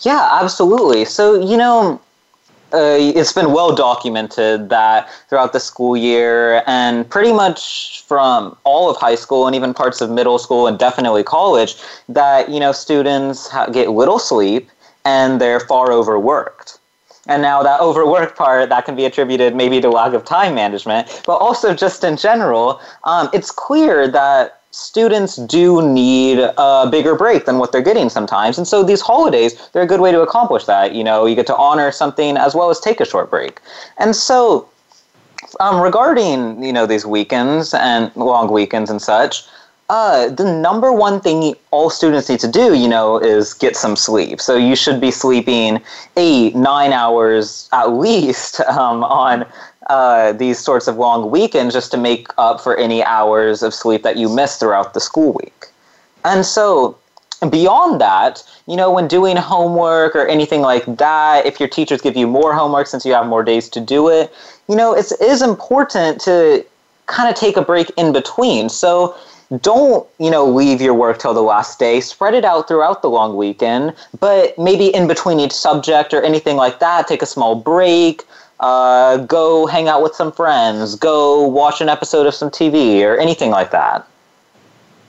[0.00, 1.04] Yeah, absolutely.
[1.04, 2.00] So, you know,
[2.72, 8.90] uh, it's been well documented that throughout the school year and pretty much from all
[8.90, 11.76] of high school and even parts of middle school and definitely college
[12.08, 14.68] that you know students ha- get little sleep
[15.04, 16.78] and they're far overworked.
[17.26, 21.22] And now that overwork part that can be attributed maybe to lack of time management
[21.26, 27.46] but also just in general um, it's clear that students do need a bigger break
[27.46, 28.58] than what they're getting sometimes.
[28.58, 30.94] And so these holidays, they're a good way to accomplish that.
[30.94, 33.60] You know, you get to honor something as well as take a short break.
[33.98, 34.68] And so
[35.60, 39.44] um, regarding, you know, these weekends and long weekends and such,
[39.90, 43.96] uh, the number one thing all students need to do, you know, is get some
[43.96, 44.38] sleep.
[44.38, 45.80] So you should be sleeping
[46.16, 49.46] eight, nine hours at least um, on
[49.88, 54.02] uh, these sorts of long weekends just to make up for any hours of sleep
[54.02, 55.66] that you miss throughout the school week.
[56.24, 56.98] And so,
[57.50, 62.16] beyond that, you know, when doing homework or anything like that, if your teachers give
[62.16, 64.32] you more homework since you have more days to do it,
[64.68, 66.64] you know, it is important to
[67.06, 68.68] kind of take a break in between.
[68.68, 69.16] So,
[69.62, 73.08] don't you know leave your work till the last day spread it out throughout the
[73.08, 77.54] long weekend but maybe in between each subject or anything like that take a small
[77.54, 78.24] break
[78.60, 83.16] uh, go hang out with some friends, go watch an episode of some TV or
[83.16, 84.06] anything like that.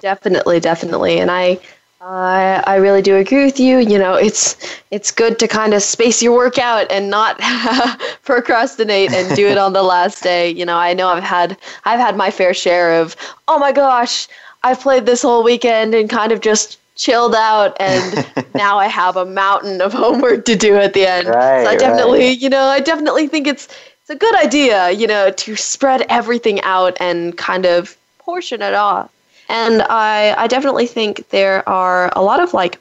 [0.02, 1.60] Definitely, definitely, and I,
[2.00, 3.80] I, I really do agree with you.
[3.80, 4.56] You know, it's
[4.92, 7.38] it's good to kind of space your workout and not
[8.24, 10.50] procrastinate and do it on the last day.
[10.52, 13.16] You know, I know I've had I've had my fair share of
[13.50, 14.28] oh my gosh,
[14.64, 19.16] I've played this whole weekend and kind of just chilled out and now I have
[19.16, 21.28] a mountain of homework to do at the end.
[21.28, 22.40] Right, so I definitely, right.
[22.40, 23.68] you know, I definitely think it's
[24.02, 28.74] it's a good idea, you know, to spread everything out and kind of portion it
[28.74, 29.10] off.
[29.48, 32.80] And I I definitely think there are a lot of like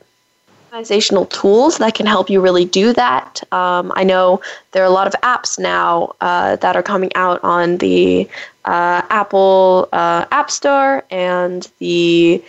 [0.71, 3.41] organizational tools that can help you really do that.
[3.53, 7.43] Um, I know there are a lot of apps now uh, that are coming out
[7.43, 8.29] on the
[8.67, 12.43] uh, Apple uh, App Store and the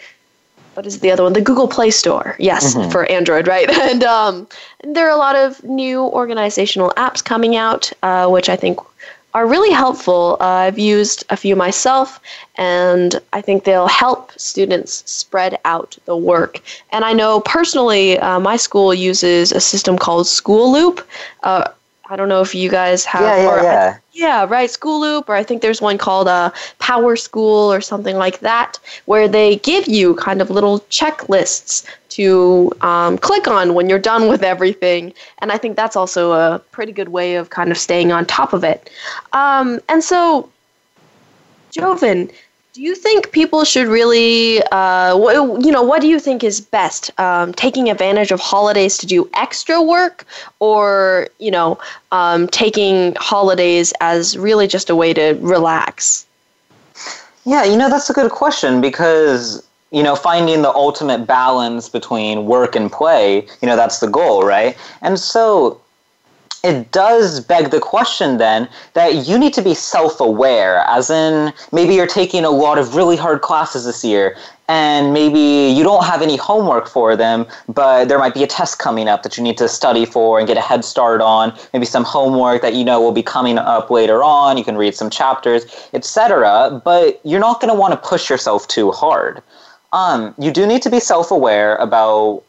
[0.80, 1.34] what is the other one?
[1.34, 2.38] The Google Play Store.
[2.40, 2.90] Yes, Mhm.
[2.90, 3.70] for Android, right?
[3.92, 4.48] And um,
[4.82, 8.80] there are a lot of new organizational apps coming out, uh, which I think
[9.34, 10.38] are really helpful.
[10.40, 12.22] Uh, I've used a few myself,
[12.56, 16.62] and I think they'll help students spread out the work.
[16.94, 21.06] And I know personally, uh, my school uses a system called School Loop.
[21.44, 21.66] Uh,
[22.10, 23.22] I don't know if you guys have.
[23.22, 23.98] Yeah, yeah, or- yeah.
[24.20, 24.70] Yeah, right.
[24.70, 28.78] School Loop, or I think there's one called uh, Power School or something like that,
[29.06, 34.28] where they give you kind of little checklists to um, click on when you're done
[34.28, 35.14] with everything.
[35.38, 38.52] And I think that's also a pretty good way of kind of staying on top
[38.52, 38.90] of it.
[39.32, 40.50] Um, and so,
[41.72, 42.30] Joven,
[42.80, 45.14] do you think people should really, uh,
[45.60, 47.12] you know, what do you think is best?
[47.20, 50.24] Um, taking advantage of holidays to do extra work,
[50.60, 51.78] or you know,
[52.14, 56.26] um, taking holidays as really just a way to relax?
[57.46, 59.62] Yeah, you know, that's a good question because,
[59.92, 64.44] you know, finding the ultimate balance between work and play, you know, that's the goal,
[64.44, 64.78] right?
[65.02, 65.82] And so
[66.64, 71.54] it does beg the question then that you need to be self aware, as in
[71.72, 74.36] maybe you're taking a lot of really hard classes this year.
[74.68, 78.78] And maybe you don't have any homework for them, but there might be a test
[78.78, 81.58] coming up that you need to study for and get a head start on.
[81.74, 84.58] Maybe some homework that you know will be coming up later on.
[84.58, 86.80] You can read some chapters, etc.
[86.86, 89.42] But you're not going to want to push yourself too hard.
[89.92, 92.44] Um, you do need to be self-aware about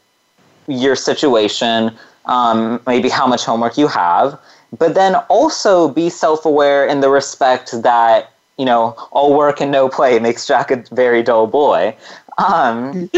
[0.67, 4.39] your situation, um, maybe how much homework you have,
[4.77, 9.89] but then also be self-aware in the respect that you know all work and no
[9.89, 11.95] play makes Jack a very dull boy.
[12.37, 13.09] Um,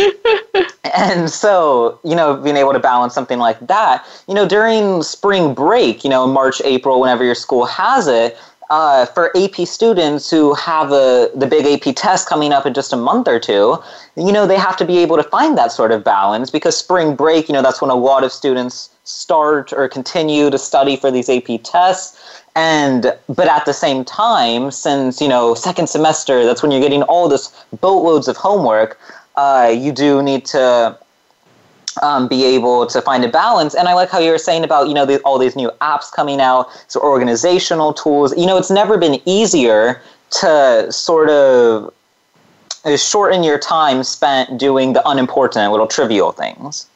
[0.96, 5.54] and so, you know, being able to balance something like that, you know, during spring
[5.54, 8.38] break, you know, March, April, whenever your school has it,
[8.70, 12.94] uh, for AP students who have a, the big AP test coming up in just
[12.94, 13.78] a month or two,
[14.16, 17.16] you know, they have to be able to find that sort of balance because spring
[17.16, 21.12] break, you know, that's when a lot of students start or continue to study for
[21.12, 22.42] these AP tests.
[22.56, 27.04] And, but at the same time, since, you know, second semester, that's when you're getting
[27.04, 29.00] all this boatloads of homework,
[29.36, 30.98] uh, you do need to
[32.02, 33.76] um, be able to find a balance.
[33.76, 36.12] And I like how you were saying about you know the, all these new apps
[36.12, 38.36] coming out, so organizational tools.
[38.38, 40.02] You know, it's never been easier
[40.42, 41.94] to sort of
[42.98, 46.88] shorten your time spent doing the unimportant little trivial things.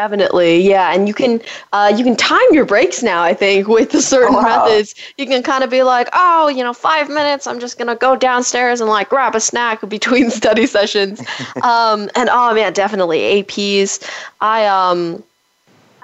[0.00, 1.42] Definitely, yeah, and you can
[1.74, 3.22] uh, you can time your breaks now.
[3.22, 4.64] I think with the certain Oh, wow.
[4.64, 7.46] methods, you can kind of be like, oh, you know, five minutes.
[7.46, 11.20] I'm just gonna go downstairs and like grab a snack between study sessions.
[11.62, 14.02] um, and oh man, definitely APs.
[14.40, 15.22] I um.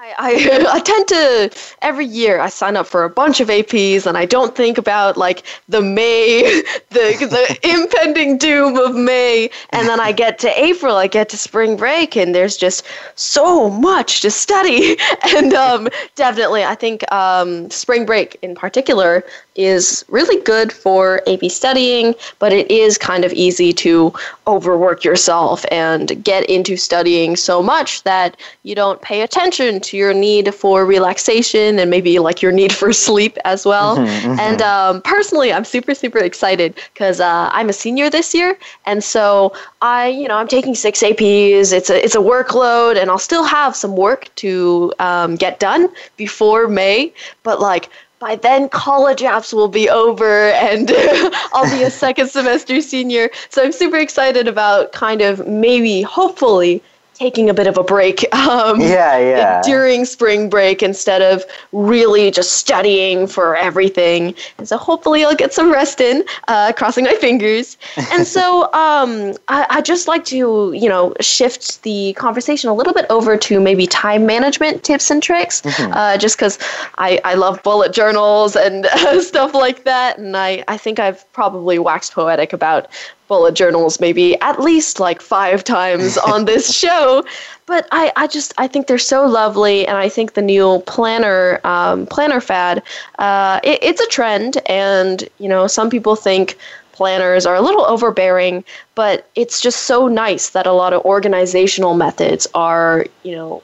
[0.07, 1.51] I, I, I tend to
[1.81, 5.17] every year I sign up for a bunch of APs and I don't think about
[5.17, 6.41] like the May
[6.89, 9.49] the the impending doom of May.
[9.71, 12.85] And then I get to April I get to spring break and there's just
[13.15, 14.97] so much to study.
[15.35, 19.23] And um, definitely I think um, spring break in particular
[19.57, 24.13] is really good for AP studying but it is kind of easy to
[24.45, 30.13] overwork yourself and get into studying so much that you don't pay attention to your
[30.13, 33.97] need for relaxation and maybe like your need for sleep as well.
[33.97, 34.39] Mhm, mhm.
[34.39, 39.03] And um, personally, I'm super super excited because uh, I'm a senior this year, and
[39.03, 41.73] so I you know I'm taking six APs.
[41.73, 45.89] It's a it's a workload, and I'll still have some work to um, get done
[46.17, 47.89] before May, but like.
[48.19, 50.91] By then, college apps will be over, and
[51.53, 53.29] I'll be a second semester senior.
[53.49, 56.81] So I'm super excited about kind of maybe, hopefully,
[57.17, 59.61] taking a bit of a break um, Yeah, yeah.
[59.63, 64.35] during spring break instead of really just studying for everything.
[64.57, 67.77] And so hopefully I'll get some rest in, uh, crossing my fingers.
[68.11, 72.93] And so um, I, I just like to, you know, shift the conversation a little
[72.93, 75.91] bit over to maybe time management tips and tricks, Mhm.
[75.95, 76.57] uh, just because
[76.97, 78.85] I, I love bullet journals and
[79.21, 80.17] stuff like that.
[80.19, 82.87] And I, I think I've probably waxed poetic about
[83.27, 87.23] bullet journals maybe at least like five times on this show.
[87.65, 91.59] But I, I just I think they're so lovely, and I think the new planner
[91.65, 92.81] um, planner fad
[93.19, 96.57] uh, it, it's a trend, and you know some people think
[96.93, 98.63] planners are a little overbearing,
[98.95, 103.61] but it's just so nice that a lot of organizational methods are you know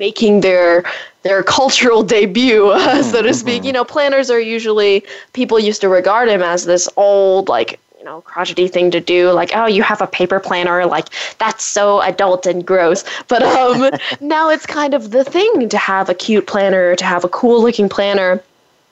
[0.00, 0.84] making their
[1.22, 3.64] their cultural debut, uh, so to speak.
[3.64, 8.10] You know, planners are usually people used to regard them as this old like you
[8.10, 12.02] know crotchety thing to do like oh you have a paper planner like that's so
[12.02, 13.02] adult and gross.
[13.28, 13.90] But um
[14.20, 17.62] now it's kind of the thing to have a cute planner to have a cool
[17.62, 18.42] looking planner.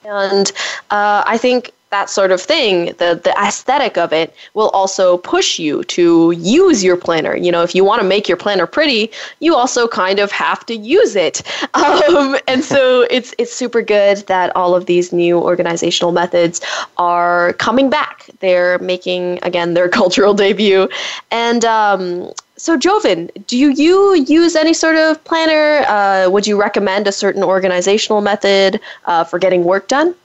[0.03, 0.51] And
[0.89, 5.59] uh, I think that sort of thing, the the aesthetic of it, will also push
[5.59, 7.35] you to use your planner.
[7.35, 10.65] You know, if you want to make your planner pretty, you also kind of have
[10.65, 11.37] to use it.
[11.83, 16.61] Um, and so it's it's super good that all of these new organizational methods
[16.97, 18.29] are coming back.
[18.39, 20.89] They're making again their cultural debut,
[21.31, 21.63] and.
[21.65, 25.83] Um, so, Joven, do you, you use any sort of planner?
[25.87, 30.15] Uh, would you recommend a certain organizational method uh, for getting work done?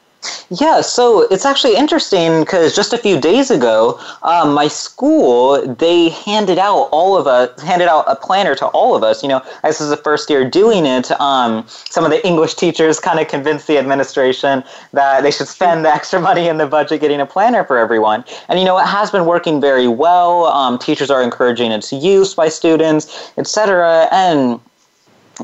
[0.51, 6.09] Yeah, so it's actually interesting because just a few days ago, um, my school they
[6.09, 9.23] handed out all of us handed out a planner to all of us.
[9.23, 11.11] You know, this is the first year doing it.
[11.21, 15.85] Um, some of the English teachers kind of convinced the administration that they should spend
[15.85, 18.25] the extra money in the budget getting a planner for everyone.
[18.49, 20.47] And you know, it has been working very well.
[20.47, 24.09] Um, teachers are encouraging its use by students, etc.
[24.11, 24.61] And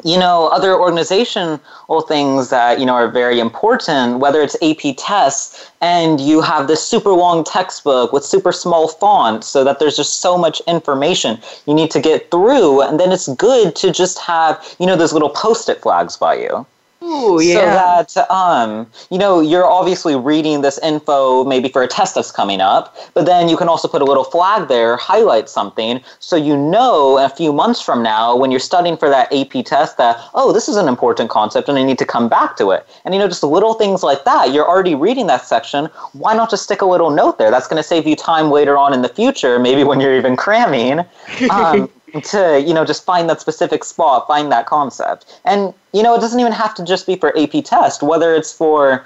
[0.03, 1.61] you know, other organizational
[2.09, 6.83] things that, you know, are very important, whether it's AP tests and you have this
[6.83, 11.75] super long textbook with super small font so that there's just so much information you
[11.75, 12.81] need to get through.
[12.81, 16.67] And then it's good to just have, you know, those little post-it flags by you.
[17.05, 22.15] Ooh, So that um, you know you're obviously reading this info maybe for a test
[22.15, 26.01] that's coming up, but then you can also put a little flag there, highlight something,
[26.19, 29.99] so you know a few months from now when you're studying for that AP test
[29.99, 32.87] that oh this is an important concept and I need to come back to it.
[33.05, 34.53] And you know just little things like that.
[34.55, 35.87] You're already reading that section.
[36.13, 37.51] Why not just stick a little note there?
[37.51, 40.37] That's going to save you time later on in the future, maybe when you're even
[40.37, 41.05] cramming.
[41.51, 41.91] Um,
[42.23, 45.41] to you know just find that specific spot find that concept.
[45.45, 48.53] And you know it doesn't even have to just be for ap test whether it's
[48.53, 49.05] for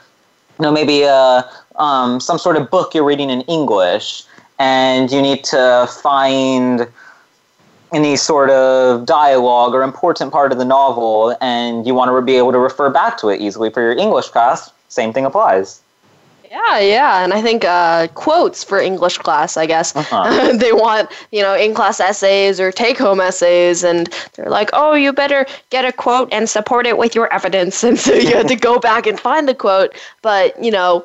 [0.58, 1.42] you know maybe uh,
[1.76, 4.24] um, some sort of book you're reading in english
[4.58, 6.88] and you need to find
[7.92, 12.36] any sort of dialogue or important part of the novel and you want to be
[12.36, 15.80] able to refer back to it easily for your english class same thing applies
[16.50, 19.56] Yeah, yeah, and I think uh, quotes for English class.
[19.58, 20.52] I guess Uh-huh.
[20.56, 24.94] they want you know in class essays or take home essays, and they're like, oh,
[24.94, 28.46] you better get a quote and support it with your evidence, and so you have
[28.46, 29.94] to go back and find the quote.
[30.22, 31.04] But you know,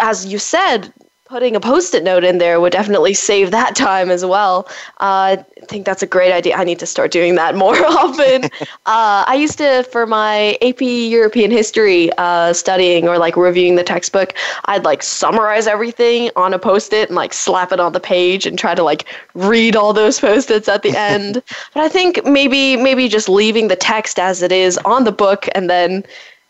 [0.00, 0.92] as you said,
[1.28, 4.66] putting a post-it note in there would definitely save that time as well.
[5.00, 6.54] Uh, I think that's a great idea.
[6.54, 8.44] I need to start doing that more often.
[8.86, 13.82] uh, I used to, for my AP European history uh, studying or like reviewing the
[13.82, 14.34] textbook,
[14.66, 18.56] I'd like summarize everything on a post-it and like slap it on the page and
[18.56, 21.42] try to like read all those post-its at the end.
[21.74, 25.48] but I think maybe maybe just leaving the text as it is on the book
[25.54, 26.04] and then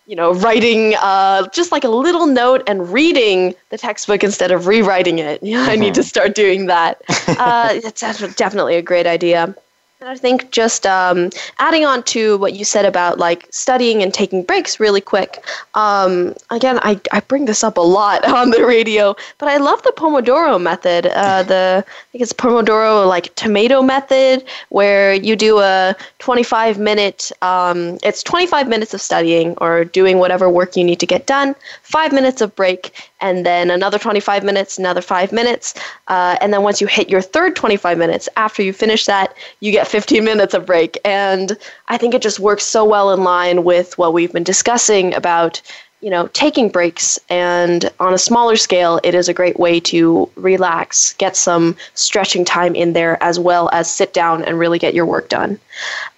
[0.06, 4.66] you know, writing uh, just like a little note and reading the textbook instead of
[4.66, 5.42] rewriting it.
[5.42, 5.70] Yeah, mm-hmm.
[5.70, 6.06] I need to mm-hmm.
[6.06, 7.02] start doing that.
[7.28, 8.00] Uh, it's
[8.36, 9.54] definitely a great idea.
[9.98, 14.12] And I think just um, adding on to what you said about like studying and
[14.12, 15.42] taking breaks really quick.
[15.74, 19.82] Um, again, I, I bring this up a lot on the radio, but I love
[19.84, 21.06] the Pomodoro method.
[21.06, 27.32] Uh, the I think it's Pomodoro like tomato method, where you do a 25 minute.
[27.40, 31.54] Um, it's 25 minutes of studying or doing whatever work you need to get done.
[31.82, 35.74] Five minutes of break, and then another 25 minutes, another five minutes,
[36.08, 39.72] uh, and then once you hit your third 25 minutes, after you finish that, you
[39.72, 40.98] get 15 minutes of break.
[41.04, 41.56] And
[41.88, 45.62] I think it just works so well in line with what we've been discussing about
[46.00, 50.30] you know, taking breaks and on a smaller scale, it is a great way to
[50.36, 54.94] relax, get some stretching time in there, as well as sit down and really get
[54.94, 55.58] your work done.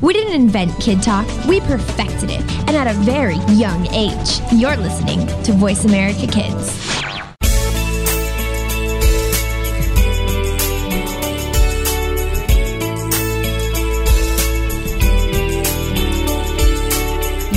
[0.00, 4.40] We didn't invent Kid Talk, we perfected it, and at a very young age.
[4.50, 6.99] You're listening to Voice America Kids.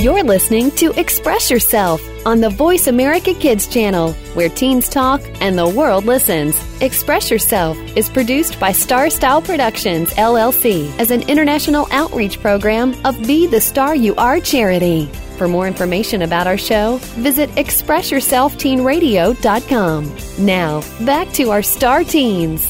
[0.04, 5.56] You're listening to Express Yourself on the Voice America Kids channel, where teens talk and
[5.56, 6.62] the world listens.
[6.82, 13.18] Express Yourself is produced by Star Style Productions, LLC, as an international outreach program of
[13.26, 15.06] Be the Star You Are charity.
[15.38, 20.44] For more information about our show, visit ExpressYourselfTeenRadio.com.
[20.44, 22.66] Now, back to our Star Teens.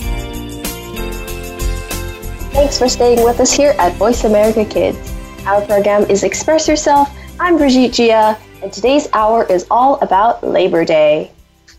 [2.53, 5.13] Thanks for staying with us here at Voice America Kids.
[5.47, 7.11] Our program is Express Yourself
[7.41, 11.33] I'm Brigitte Gia, and today's hour is all about Labor Day.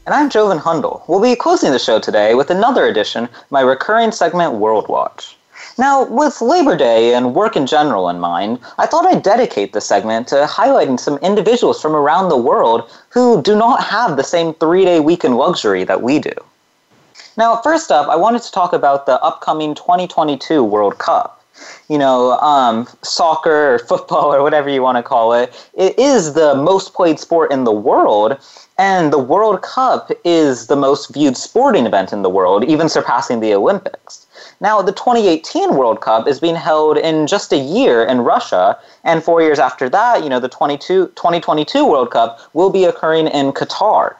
[0.05, 1.07] And I'm Joven Hundal.
[1.07, 5.37] We'll be closing the show today with another edition of my recurring segment, World Watch.
[5.77, 9.79] Now, with Labor Day and work in general in mind, I thought I'd dedicate the
[9.79, 14.53] segment to highlighting some individuals from around the world who do not have the same
[14.55, 16.33] three day weekend luxury that we do.
[17.37, 21.34] Now, first up, I wanted to talk about the upcoming 2022 World Cup
[21.89, 26.33] you know, um, soccer or football or whatever you want to call it, it is
[26.33, 28.37] the most played sport in the world.
[28.77, 33.39] And the World Cup is the most viewed sporting event in the world, even surpassing
[33.39, 34.25] the Olympics.
[34.59, 39.23] Now, the 2018 World Cup is being held in just a year in Russia, and
[39.23, 43.53] four years after that, you know, the 22, 2022 World Cup will be occurring in
[43.53, 44.15] Qatar.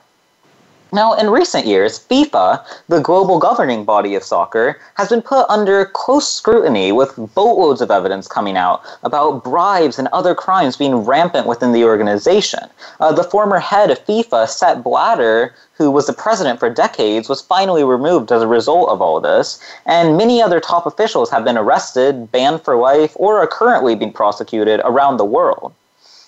[0.92, 5.86] Now, in recent years, FIFA, the global governing body of soccer, has been put under
[5.86, 11.48] close scrutiny with boatloads of evidence coming out about bribes and other crimes being rampant
[11.48, 12.60] within the organization.
[13.00, 17.40] Uh, the former head of FIFA, Sepp Blatter, who was the president for decades, was
[17.42, 21.58] finally removed as a result of all this, and many other top officials have been
[21.58, 25.74] arrested, banned for life, or are currently being prosecuted around the world.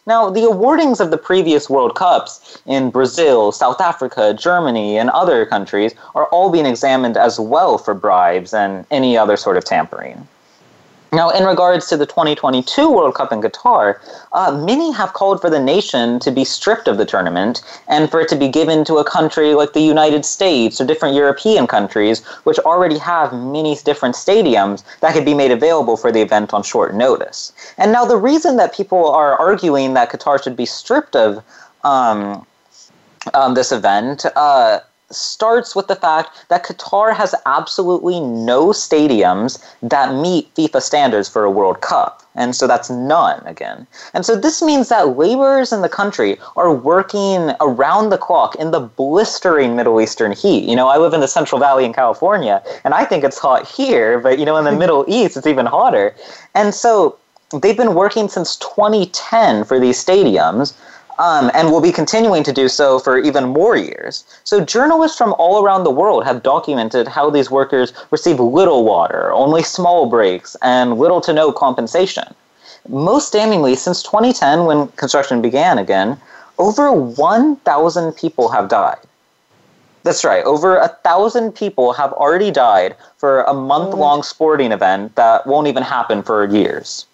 [0.09, 5.45] Now, the awardings of the previous World Cups in Brazil, South Africa, Germany, and other
[5.45, 10.27] countries are all being examined as well for bribes and any other sort of tampering.
[11.11, 13.99] Now, in regards to the 2022 World Cup in Qatar,
[14.33, 18.21] uh, many have called for the nation to be stripped of the tournament and for
[18.21, 22.25] it to be given to a country like the United States or different European countries,
[22.45, 26.63] which already have many different stadiums that could be made available for the event on
[26.63, 27.53] short notice.
[27.79, 31.43] And now, the reason that people are arguing that Qatar should be stripped of
[31.85, 32.47] um,
[33.33, 34.81] um, this event uh,
[35.11, 41.45] starts with the fact that Qatar has absolutely no stadiums that meet FIFA standards for
[41.45, 42.23] a World Cup.
[42.35, 43.87] And so that's none again.
[44.15, 48.71] And so this means that laborers in the country are working around the clock in
[48.71, 50.65] the blistering Middle Eastern heat.
[50.69, 53.67] You know, I live in the Central Valley in California, and I think it's hot
[53.67, 56.15] here, but you know, in the Middle East, it's even hotter.
[56.55, 57.19] And so
[57.61, 60.75] they've been working since 2010 for these stadiums
[61.19, 64.25] um, and will be continuing to do so for even more years.
[64.45, 69.33] So, journalists from all around the world have documented how these workers receive little water,
[69.33, 72.35] only small breaks, and little to no compensation.
[72.89, 76.19] Most damningly, since 2010, when construction began again,
[76.59, 78.99] over 1,000 people have died.
[80.05, 85.15] That's right, over a thousand people have already died for a month long sporting event
[85.17, 87.07] that won't even happen for years.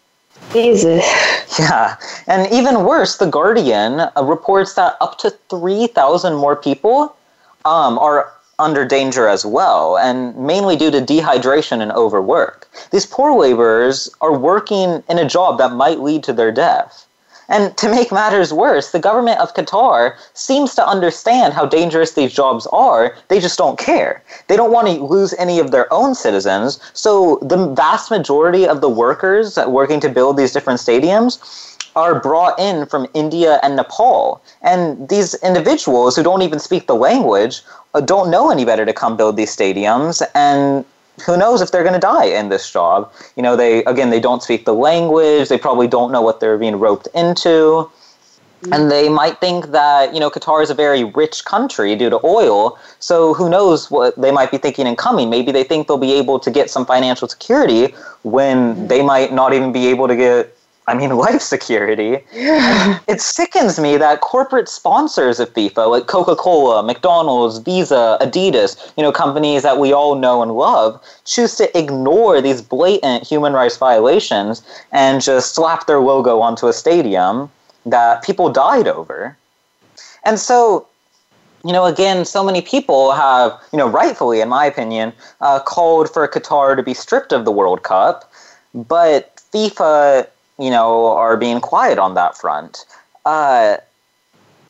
[0.53, 1.05] Jesus.
[1.57, 1.95] Yeah.
[2.27, 7.17] And even worse, The Guardian uh, reports that up to 3,000 more people
[7.65, 12.69] um, are under danger as well, and mainly due to dehydration and overwork.
[12.91, 17.07] These poor laborers are working in a job that might lead to their death.
[17.49, 22.33] And to make matters worse, the government of Qatar seems to understand how dangerous these
[22.33, 23.17] jobs are.
[23.29, 24.23] They just don't care.
[24.49, 26.79] They don't want to lose any of their own citizens.
[26.95, 31.39] So the vast majority of the workers working to build these different stadiums
[31.97, 34.43] are brought in from India and Nepal.
[34.63, 37.63] And these individuals who don't even speak the language
[37.95, 40.23] uh, don't know any better to come build these stadiums.
[40.35, 40.85] And
[41.27, 43.13] who knows if they're going to die in this job.
[43.37, 46.59] You know they again they don't speak the language they probably don't know what they're
[46.59, 47.91] being roped into.
[48.63, 48.75] Mm.
[48.75, 52.21] And they might think that you know Qatar is a very rich country due to
[52.25, 55.31] oil so who knows what they might be thinking in coming.
[55.31, 59.53] Maybe they think they'll be able to get some financial security when they might not
[59.53, 60.57] even be able to get
[60.87, 62.19] I mean, life security.
[62.33, 69.03] it sickens me that corporate sponsors of FIFA, like Coca Cola, McDonald's, Visa, Adidas, you
[69.03, 73.77] know, companies that we all know and love, choose to ignore these blatant human rights
[73.77, 74.63] violations
[74.93, 77.51] and just slap their logo onto a stadium
[77.87, 79.37] that people died over.
[80.25, 80.87] And so,
[81.65, 86.13] you know, again, so many people have, you know, rightfully, in my opinion, uh, called
[86.13, 88.31] for Qatar to be stripped of the World Cup.
[88.75, 90.27] But FIFA
[90.59, 92.85] you know, are being quiet on that front.
[93.25, 93.77] Uh,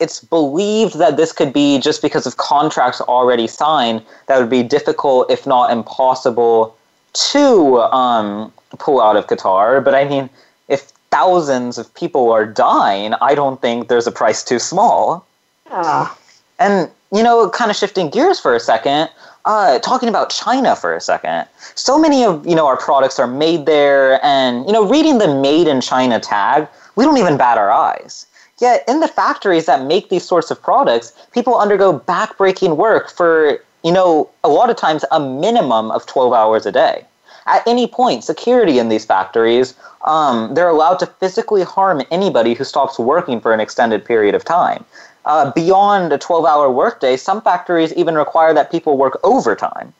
[0.01, 4.63] it's believed that this could be just because of contracts already signed that would be
[4.63, 6.77] difficult, if not impossible,
[7.13, 9.83] to um, pull out of Qatar.
[9.85, 10.29] But I mean,
[10.69, 15.25] if thousands of people are dying, I don't think there's a price too small.
[15.71, 16.17] Ah.
[16.59, 19.11] And, you know, kind of shifting gears for a second,
[19.45, 21.47] uh, talking about China for a second.
[21.75, 25.29] So many of you know our products are made there, and you know, reading the
[25.29, 28.27] "Made in China" tag, we don't even bat our eyes.
[28.61, 33.59] Yet in the factories that make these sorts of products, people undergo backbreaking work for
[33.83, 37.05] you know a lot of times a minimum of 12 hours a day.
[37.47, 39.75] At any point, security in these factories,
[40.07, 44.47] um, they're allowed to physically harm anybody who stops working for an extended period of
[44.47, 44.87] time
[45.25, 49.93] uh, beyond a 12 hour workday, some factories even require that people work overtime.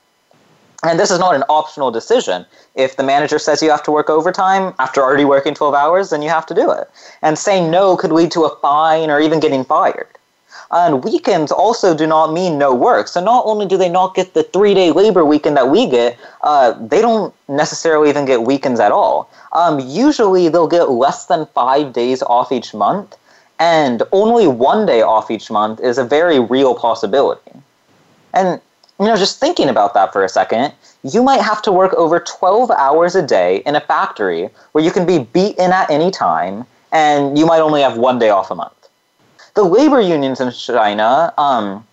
[0.83, 2.45] And this is not an optional decision.
[2.75, 6.21] If the manager says you have to work overtime after already working 12 hours, then
[6.21, 6.91] you have to do it.
[7.23, 10.09] And saying no could lead to a fine or even getting fired.
[10.71, 13.09] And weekends also do not mean no work.
[13.09, 16.19] So not only do they not get the three day labor weekend that we get,
[16.43, 19.31] uh, they don't necessarily even get weekends at all.
[19.53, 23.17] Um, usually they'll get less than five days off each month
[23.59, 27.53] and only one day off each month is a very real possibility.
[28.33, 28.61] And,
[28.99, 30.73] you know, just thinking about that for a second,
[31.05, 34.91] you might have to work over 12 hours a day in a factory where you
[34.91, 38.55] can be beaten at any time and you might only have one day off a
[38.55, 38.73] month.
[39.55, 41.87] The labor unions in China, um,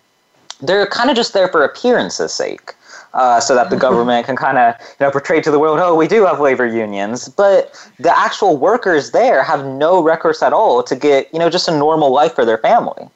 [0.60, 2.74] they're kind of just there for appearance's sake
[3.14, 5.94] uh, so that the government can kind of you know portray to the world, oh,
[5.94, 10.82] we do have labor unions, but the actual workers there have no recourse at all
[10.82, 13.08] to get you know just a normal life for their family.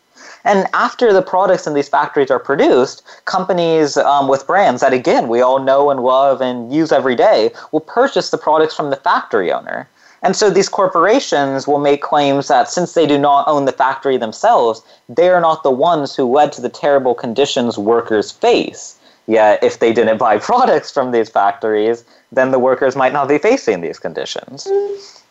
[0.45, 5.27] And after the products in these factories are produced, companies um, with brands that, again,
[5.27, 8.97] we all know and love and use every day will purchase the products from the
[8.97, 9.89] factory owner.
[10.23, 14.17] And so these corporations will make claims that since they do not own the factory
[14.17, 19.63] themselves, they are not the ones who led to the terrible conditions workers face Yet,
[19.63, 23.81] if they didn't buy products from these factories, then the workers might not be facing
[23.81, 24.65] these conditions.
[24.65, 25.23] Mm-hmm.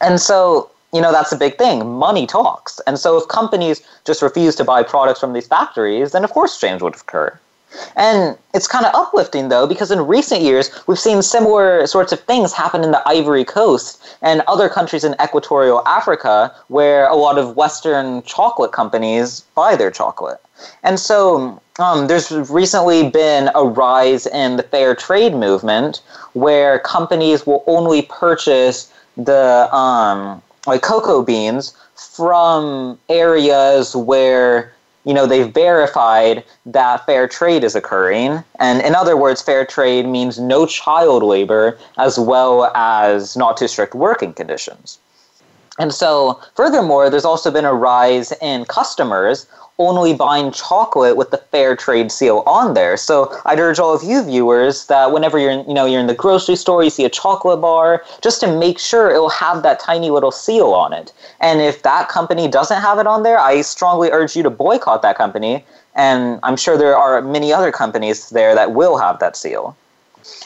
[0.00, 1.86] And so, you know, that's a big thing.
[1.86, 2.80] Money talks.
[2.86, 6.58] And so, if companies just refuse to buy products from these factories, then of course
[6.58, 7.38] change would occur.
[7.96, 12.20] And it's kind of uplifting though, because in recent years, we've seen similar sorts of
[12.20, 17.38] things happen in the Ivory Coast and other countries in equatorial Africa where a lot
[17.38, 20.40] of Western chocolate companies buy their chocolate.
[20.82, 26.02] And so um, there's recently been a rise in the fair trade movement
[26.32, 34.72] where companies will only purchase the um, like cocoa beans from areas where
[35.04, 38.42] you know they've verified that fair trade is occurring.
[38.58, 43.68] And in other words fair trade means no child labor as well as not too
[43.68, 44.98] strict working conditions.
[45.78, 49.46] And so furthermore there's also been a rise in customers
[49.78, 52.96] only buying chocolate with the fair trade seal on there.
[52.96, 56.08] So I'd urge all of you viewers that whenever you're in, you know you're in
[56.08, 59.62] the grocery store, you see a chocolate bar, just to make sure it will have
[59.62, 61.12] that tiny little seal on it.
[61.40, 65.02] And if that company doesn't have it on there, I strongly urge you to boycott
[65.02, 65.64] that company.
[65.94, 69.76] And I'm sure there are many other companies there that will have that seal.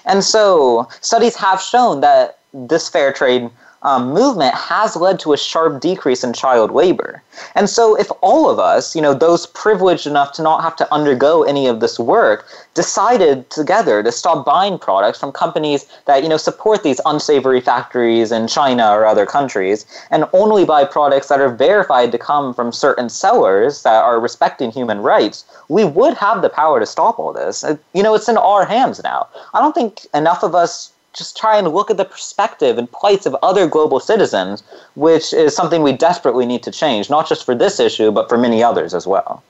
[0.04, 3.50] And so studies have shown that this fair trade
[3.82, 7.22] um, movement has led to a sharp decrease in child labor.
[7.54, 10.94] And so, if all of us, you know, those privileged enough to not have to
[10.94, 16.28] undergo any of this work, decided together to stop buying products from companies that, you
[16.28, 21.40] know, support these unsavory factories in China or other countries, and only buy products that
[21.40, 26.42] are verified to come from certain sellers that are respecting human rights, we would have
[26.42, 27.64] the power to stop all this.
[27.94, 29.26] You know, it's in our hands now.
[29.54, 33.26] I don't think enough of us just try and look at the perspective and plights
[33.26, 34.62] of other global citizens,
[34.94, 38.38] which is something we desperately need to change, not just for this issue, but for
[38.38, 39.42] many others as well.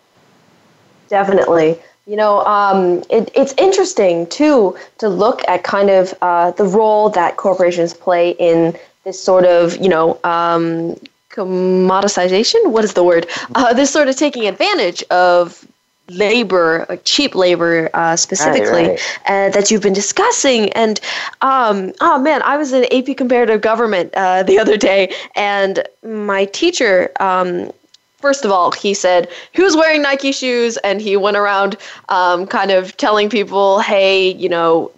[1.08, 1.78] Definitely.
[2.06, 7.10] You know, um, it, it's interesting too to look at kind of uh, the role
[7.10, 10.96] that corporations play in this sort of, you know, um,
[11.30, 12.70] commoditization.
[12.70, 13.26] What is the word?
[13.54, 15.66] Uh, this sort of taking advantage of
[16.12, 19.48] labor, like cheap labor uh, specifically, right, right.
[19.48, 20.72] Uh, that you've been discussing.
[20.72, 21.00] And
[21.40, 26.44] um, oh man, I was in AP Comparative Government uh, the other day, and my
[26.46, 27.10] teacher.
[27.20, 27.72] Um,
[28.18, 30.76] first of all, he said, Who's wearing Nike shoes?
[30.78, 31.76] And he went around
[32.08, 34.92] um, kind of telling people, Hey, you know,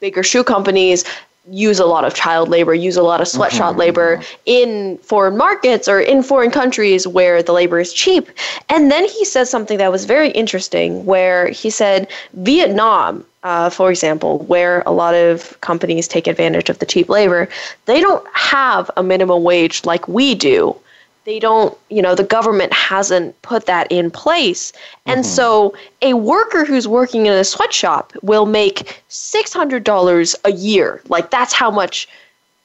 [0.00, 1.04] bigger shoe companies
[1.50, 3.80] use a lot of child labor, use a lot of sweatshop mm-hmm.
[3.80, 8.28] labor in foreign markets or in foreign countries where the labor is cheap.
[8.68, 13.90] And then he said something that was very interesting, where he said Vietnam, uh, for
[13.90, 17.48] example, where a lot of companies take advantage of the cheap labor,
[17.86, 20.76] they don't have a minimum wage like we do
[21.24, 24.72] they don't, you know, the government hasn't put that in place.
[25.06, 25.30] And mm-hmm.
[25.30, 31.00] so a worker who's working in a sweatshop will make $600 a year.
[31.08, 32.08] Like that's how much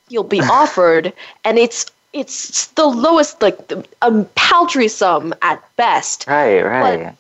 [0.10, 6.26] you'll be offered and it's it's the lowest like the, a paltry sum at best.
[6.28, 7.04] Right, right.
[7.04, 7.16] But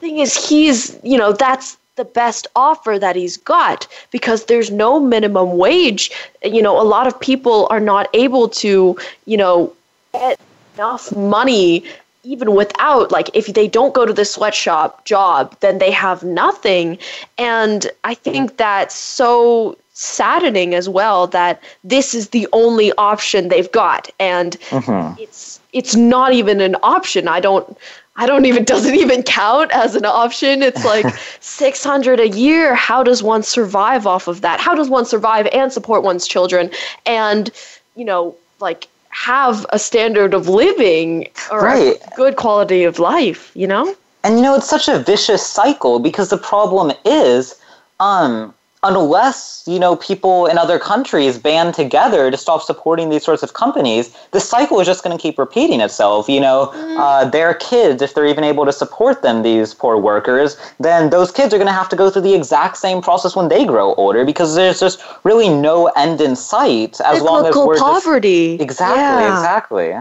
[0.00, 5.00] thing is he's, you know, that's the best offer that he's got because there's no
[5.00, 6.10] minimum wage.
[6.42, 9.74] You know, a lot of people are not able to, you know,
[10.12, 10.40] get
[10.78, 11.84] enough money
[12.24, 16.98] even without like if they don't go to the sweatshop job then they have nothing.
[17.36, 23.72] And i think that's so saddening as well that this is the only option they've
[23.72, 24.08] got.
[24.20, 25.20] And mm-hmm.
[25.20, 27.28] it's it's not even an option.
[27.28, 27.76] I don't
[28.16, 30.62] i don't even doesn't even count as an option.
[30.62, 31.06] It's like
[31.40, 32.74] 600 a year.
[32.74, 34.60] How does one survive off of that?
[34.60, 36.70] How does one survive and support one's children?
[37.06, 37.50] And
[37.96, 38.88] you know like
[39.18, 41.96] have a standard of living or right.
[41.96, 43.94] a good quality of life, you know?
[44.22, 47.56] And you know, it's such a vicious cycle because the problem is
[47.98, 48.54] um,
[48.84, 53.52] unless you know people in other countries band together to stop supporting these sorts of
[53.54, 56.96] companies the cycle is just going to keep repeating itself you know mm.
[56.98, 61.32] uh, their kids if they're even able to support them these poor workers then those
[61.32, 63.94] kids are going to have to go through the exact same process when they grow
[63.94, 68.62] older because there's just really no end in sight as long as we're poverty just,
[68.62, 69.36] exactly yeah.
[69.36, 69.96] exactly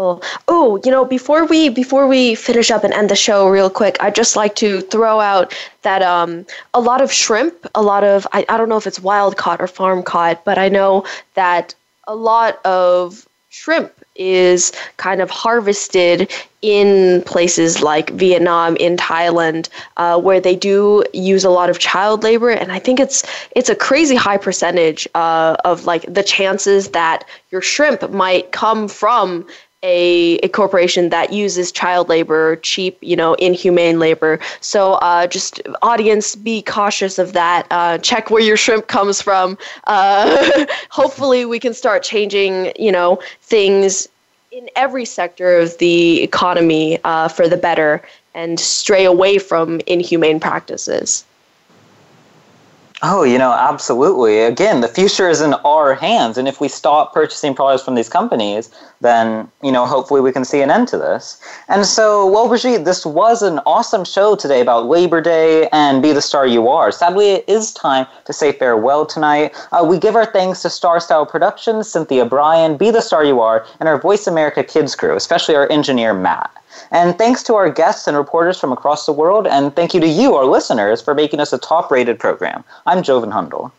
[0.00, 3.96] Oh, you know, before we before we finish up and end the show real quick,
[3.98, 8.24] I'd just like to throw out that um, a lot of shrimp, a lot of
[8.32, 11.74] I, I don't know if it's wild caught or farm caught, but I know that
[12.06, 16.30] a lot of shrimp is kind of harvested
[16.62, 22.22] in places like Vietnam, in Thailand, uh, where they do use a lot of child
[22.22, 23.24] labor, and I think it's
[23.56, 28.86] it's a crazy high percentage uh, of like the chances that your shrimp might come
[28.86, 29.44] from
[29.82, 34.40] a, a corporation that uses child labor, cheap, you know, inhumane labor.
[34.60, 37.66] So uh, just audience, be cautious of that.
[37.70, 39.56] Uh, check where your shrimp comes from.
[39.84, 44.08] Uh, hopefully, we can start changing, you know, things
[44.50, 48.02] in every sector of the economy uh, for the better
[48.34, 51.24] and stray away from inhumane practices.
[53.00, 54.40] Oh, you know, absolutely.
[54.40, 56.36] Again, the future is in our hands.
[56.36, 58.70] And if we stop purchasing products from these companies,
[59.00, 61.40] then, you know, hopefully we can see an end to this.
[61.68, 66.12] And so, well, Brigitte, this was an awesome show today about Labor Day and Be
[66.12, 66.90] the Star You Are.
[66.90, 69.54] Sadly, it is time to say farewell tonight.
[69.70, 73.40] Uh, we give our thanks to Star Style Productions, Cynthia Brian, Be the Star You
[73.40, 76.50] Are, and our Voice America Kids crew, especially our engineer, Matt.
[76.90, 80.08] And thanks to our guests and reporters from across the world, and thank you to
[80.08, 82.64] you, our listeners, for making us a top rated program.
[82.86, 83.70] I'm Joven Hundal.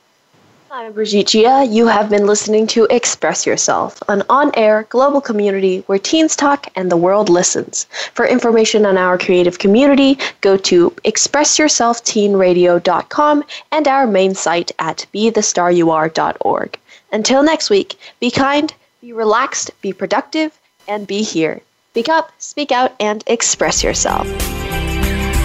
[0.71, 1.65] I'm Brigitte Gia.
[1.65, 6.67] You have been listening to Express Yourself, an on air global community where teens talk
[6.75, 7.87] and the world listens.
[8.13, 16.79] For information on our creative community, go to expressyourselfteenradio.com and our main site at bethestaryouare.org.
[17.11, 18.71] Until next week, be kind,
[19.01, 21.61] be relaxed, be productive, and be here.
[21.91, 24.27] Speak up, speak out, and express yourself.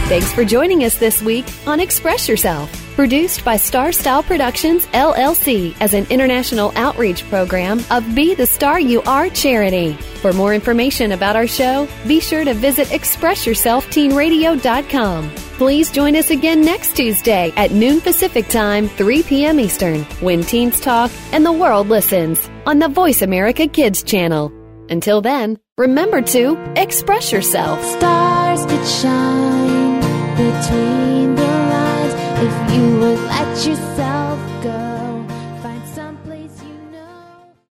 [0.07, 5.75] Thanks for joining us this week on Express Yourself, produced by Star Style Productions LLC
[5.81, 9.95] as an international outreach program of Be the Star You Are charity.
[9.95, 15.31] For more information about our show, be sure to visit expressyourselfteenradio.com.
[15.35, 19.59] Please join us again next Tuesday at noon Pacific Time, 3 p.m.
[19.59, 24.53] Eastern, when teens talk and the world listens on the Voice America Kids channel.
[24.91, 27.85] Until then, remember to express yourself.
[27.85, 30.01] Stars could shine
[30.37, 32.15] between the lines
[32.47, 34.14] if you would let yourself.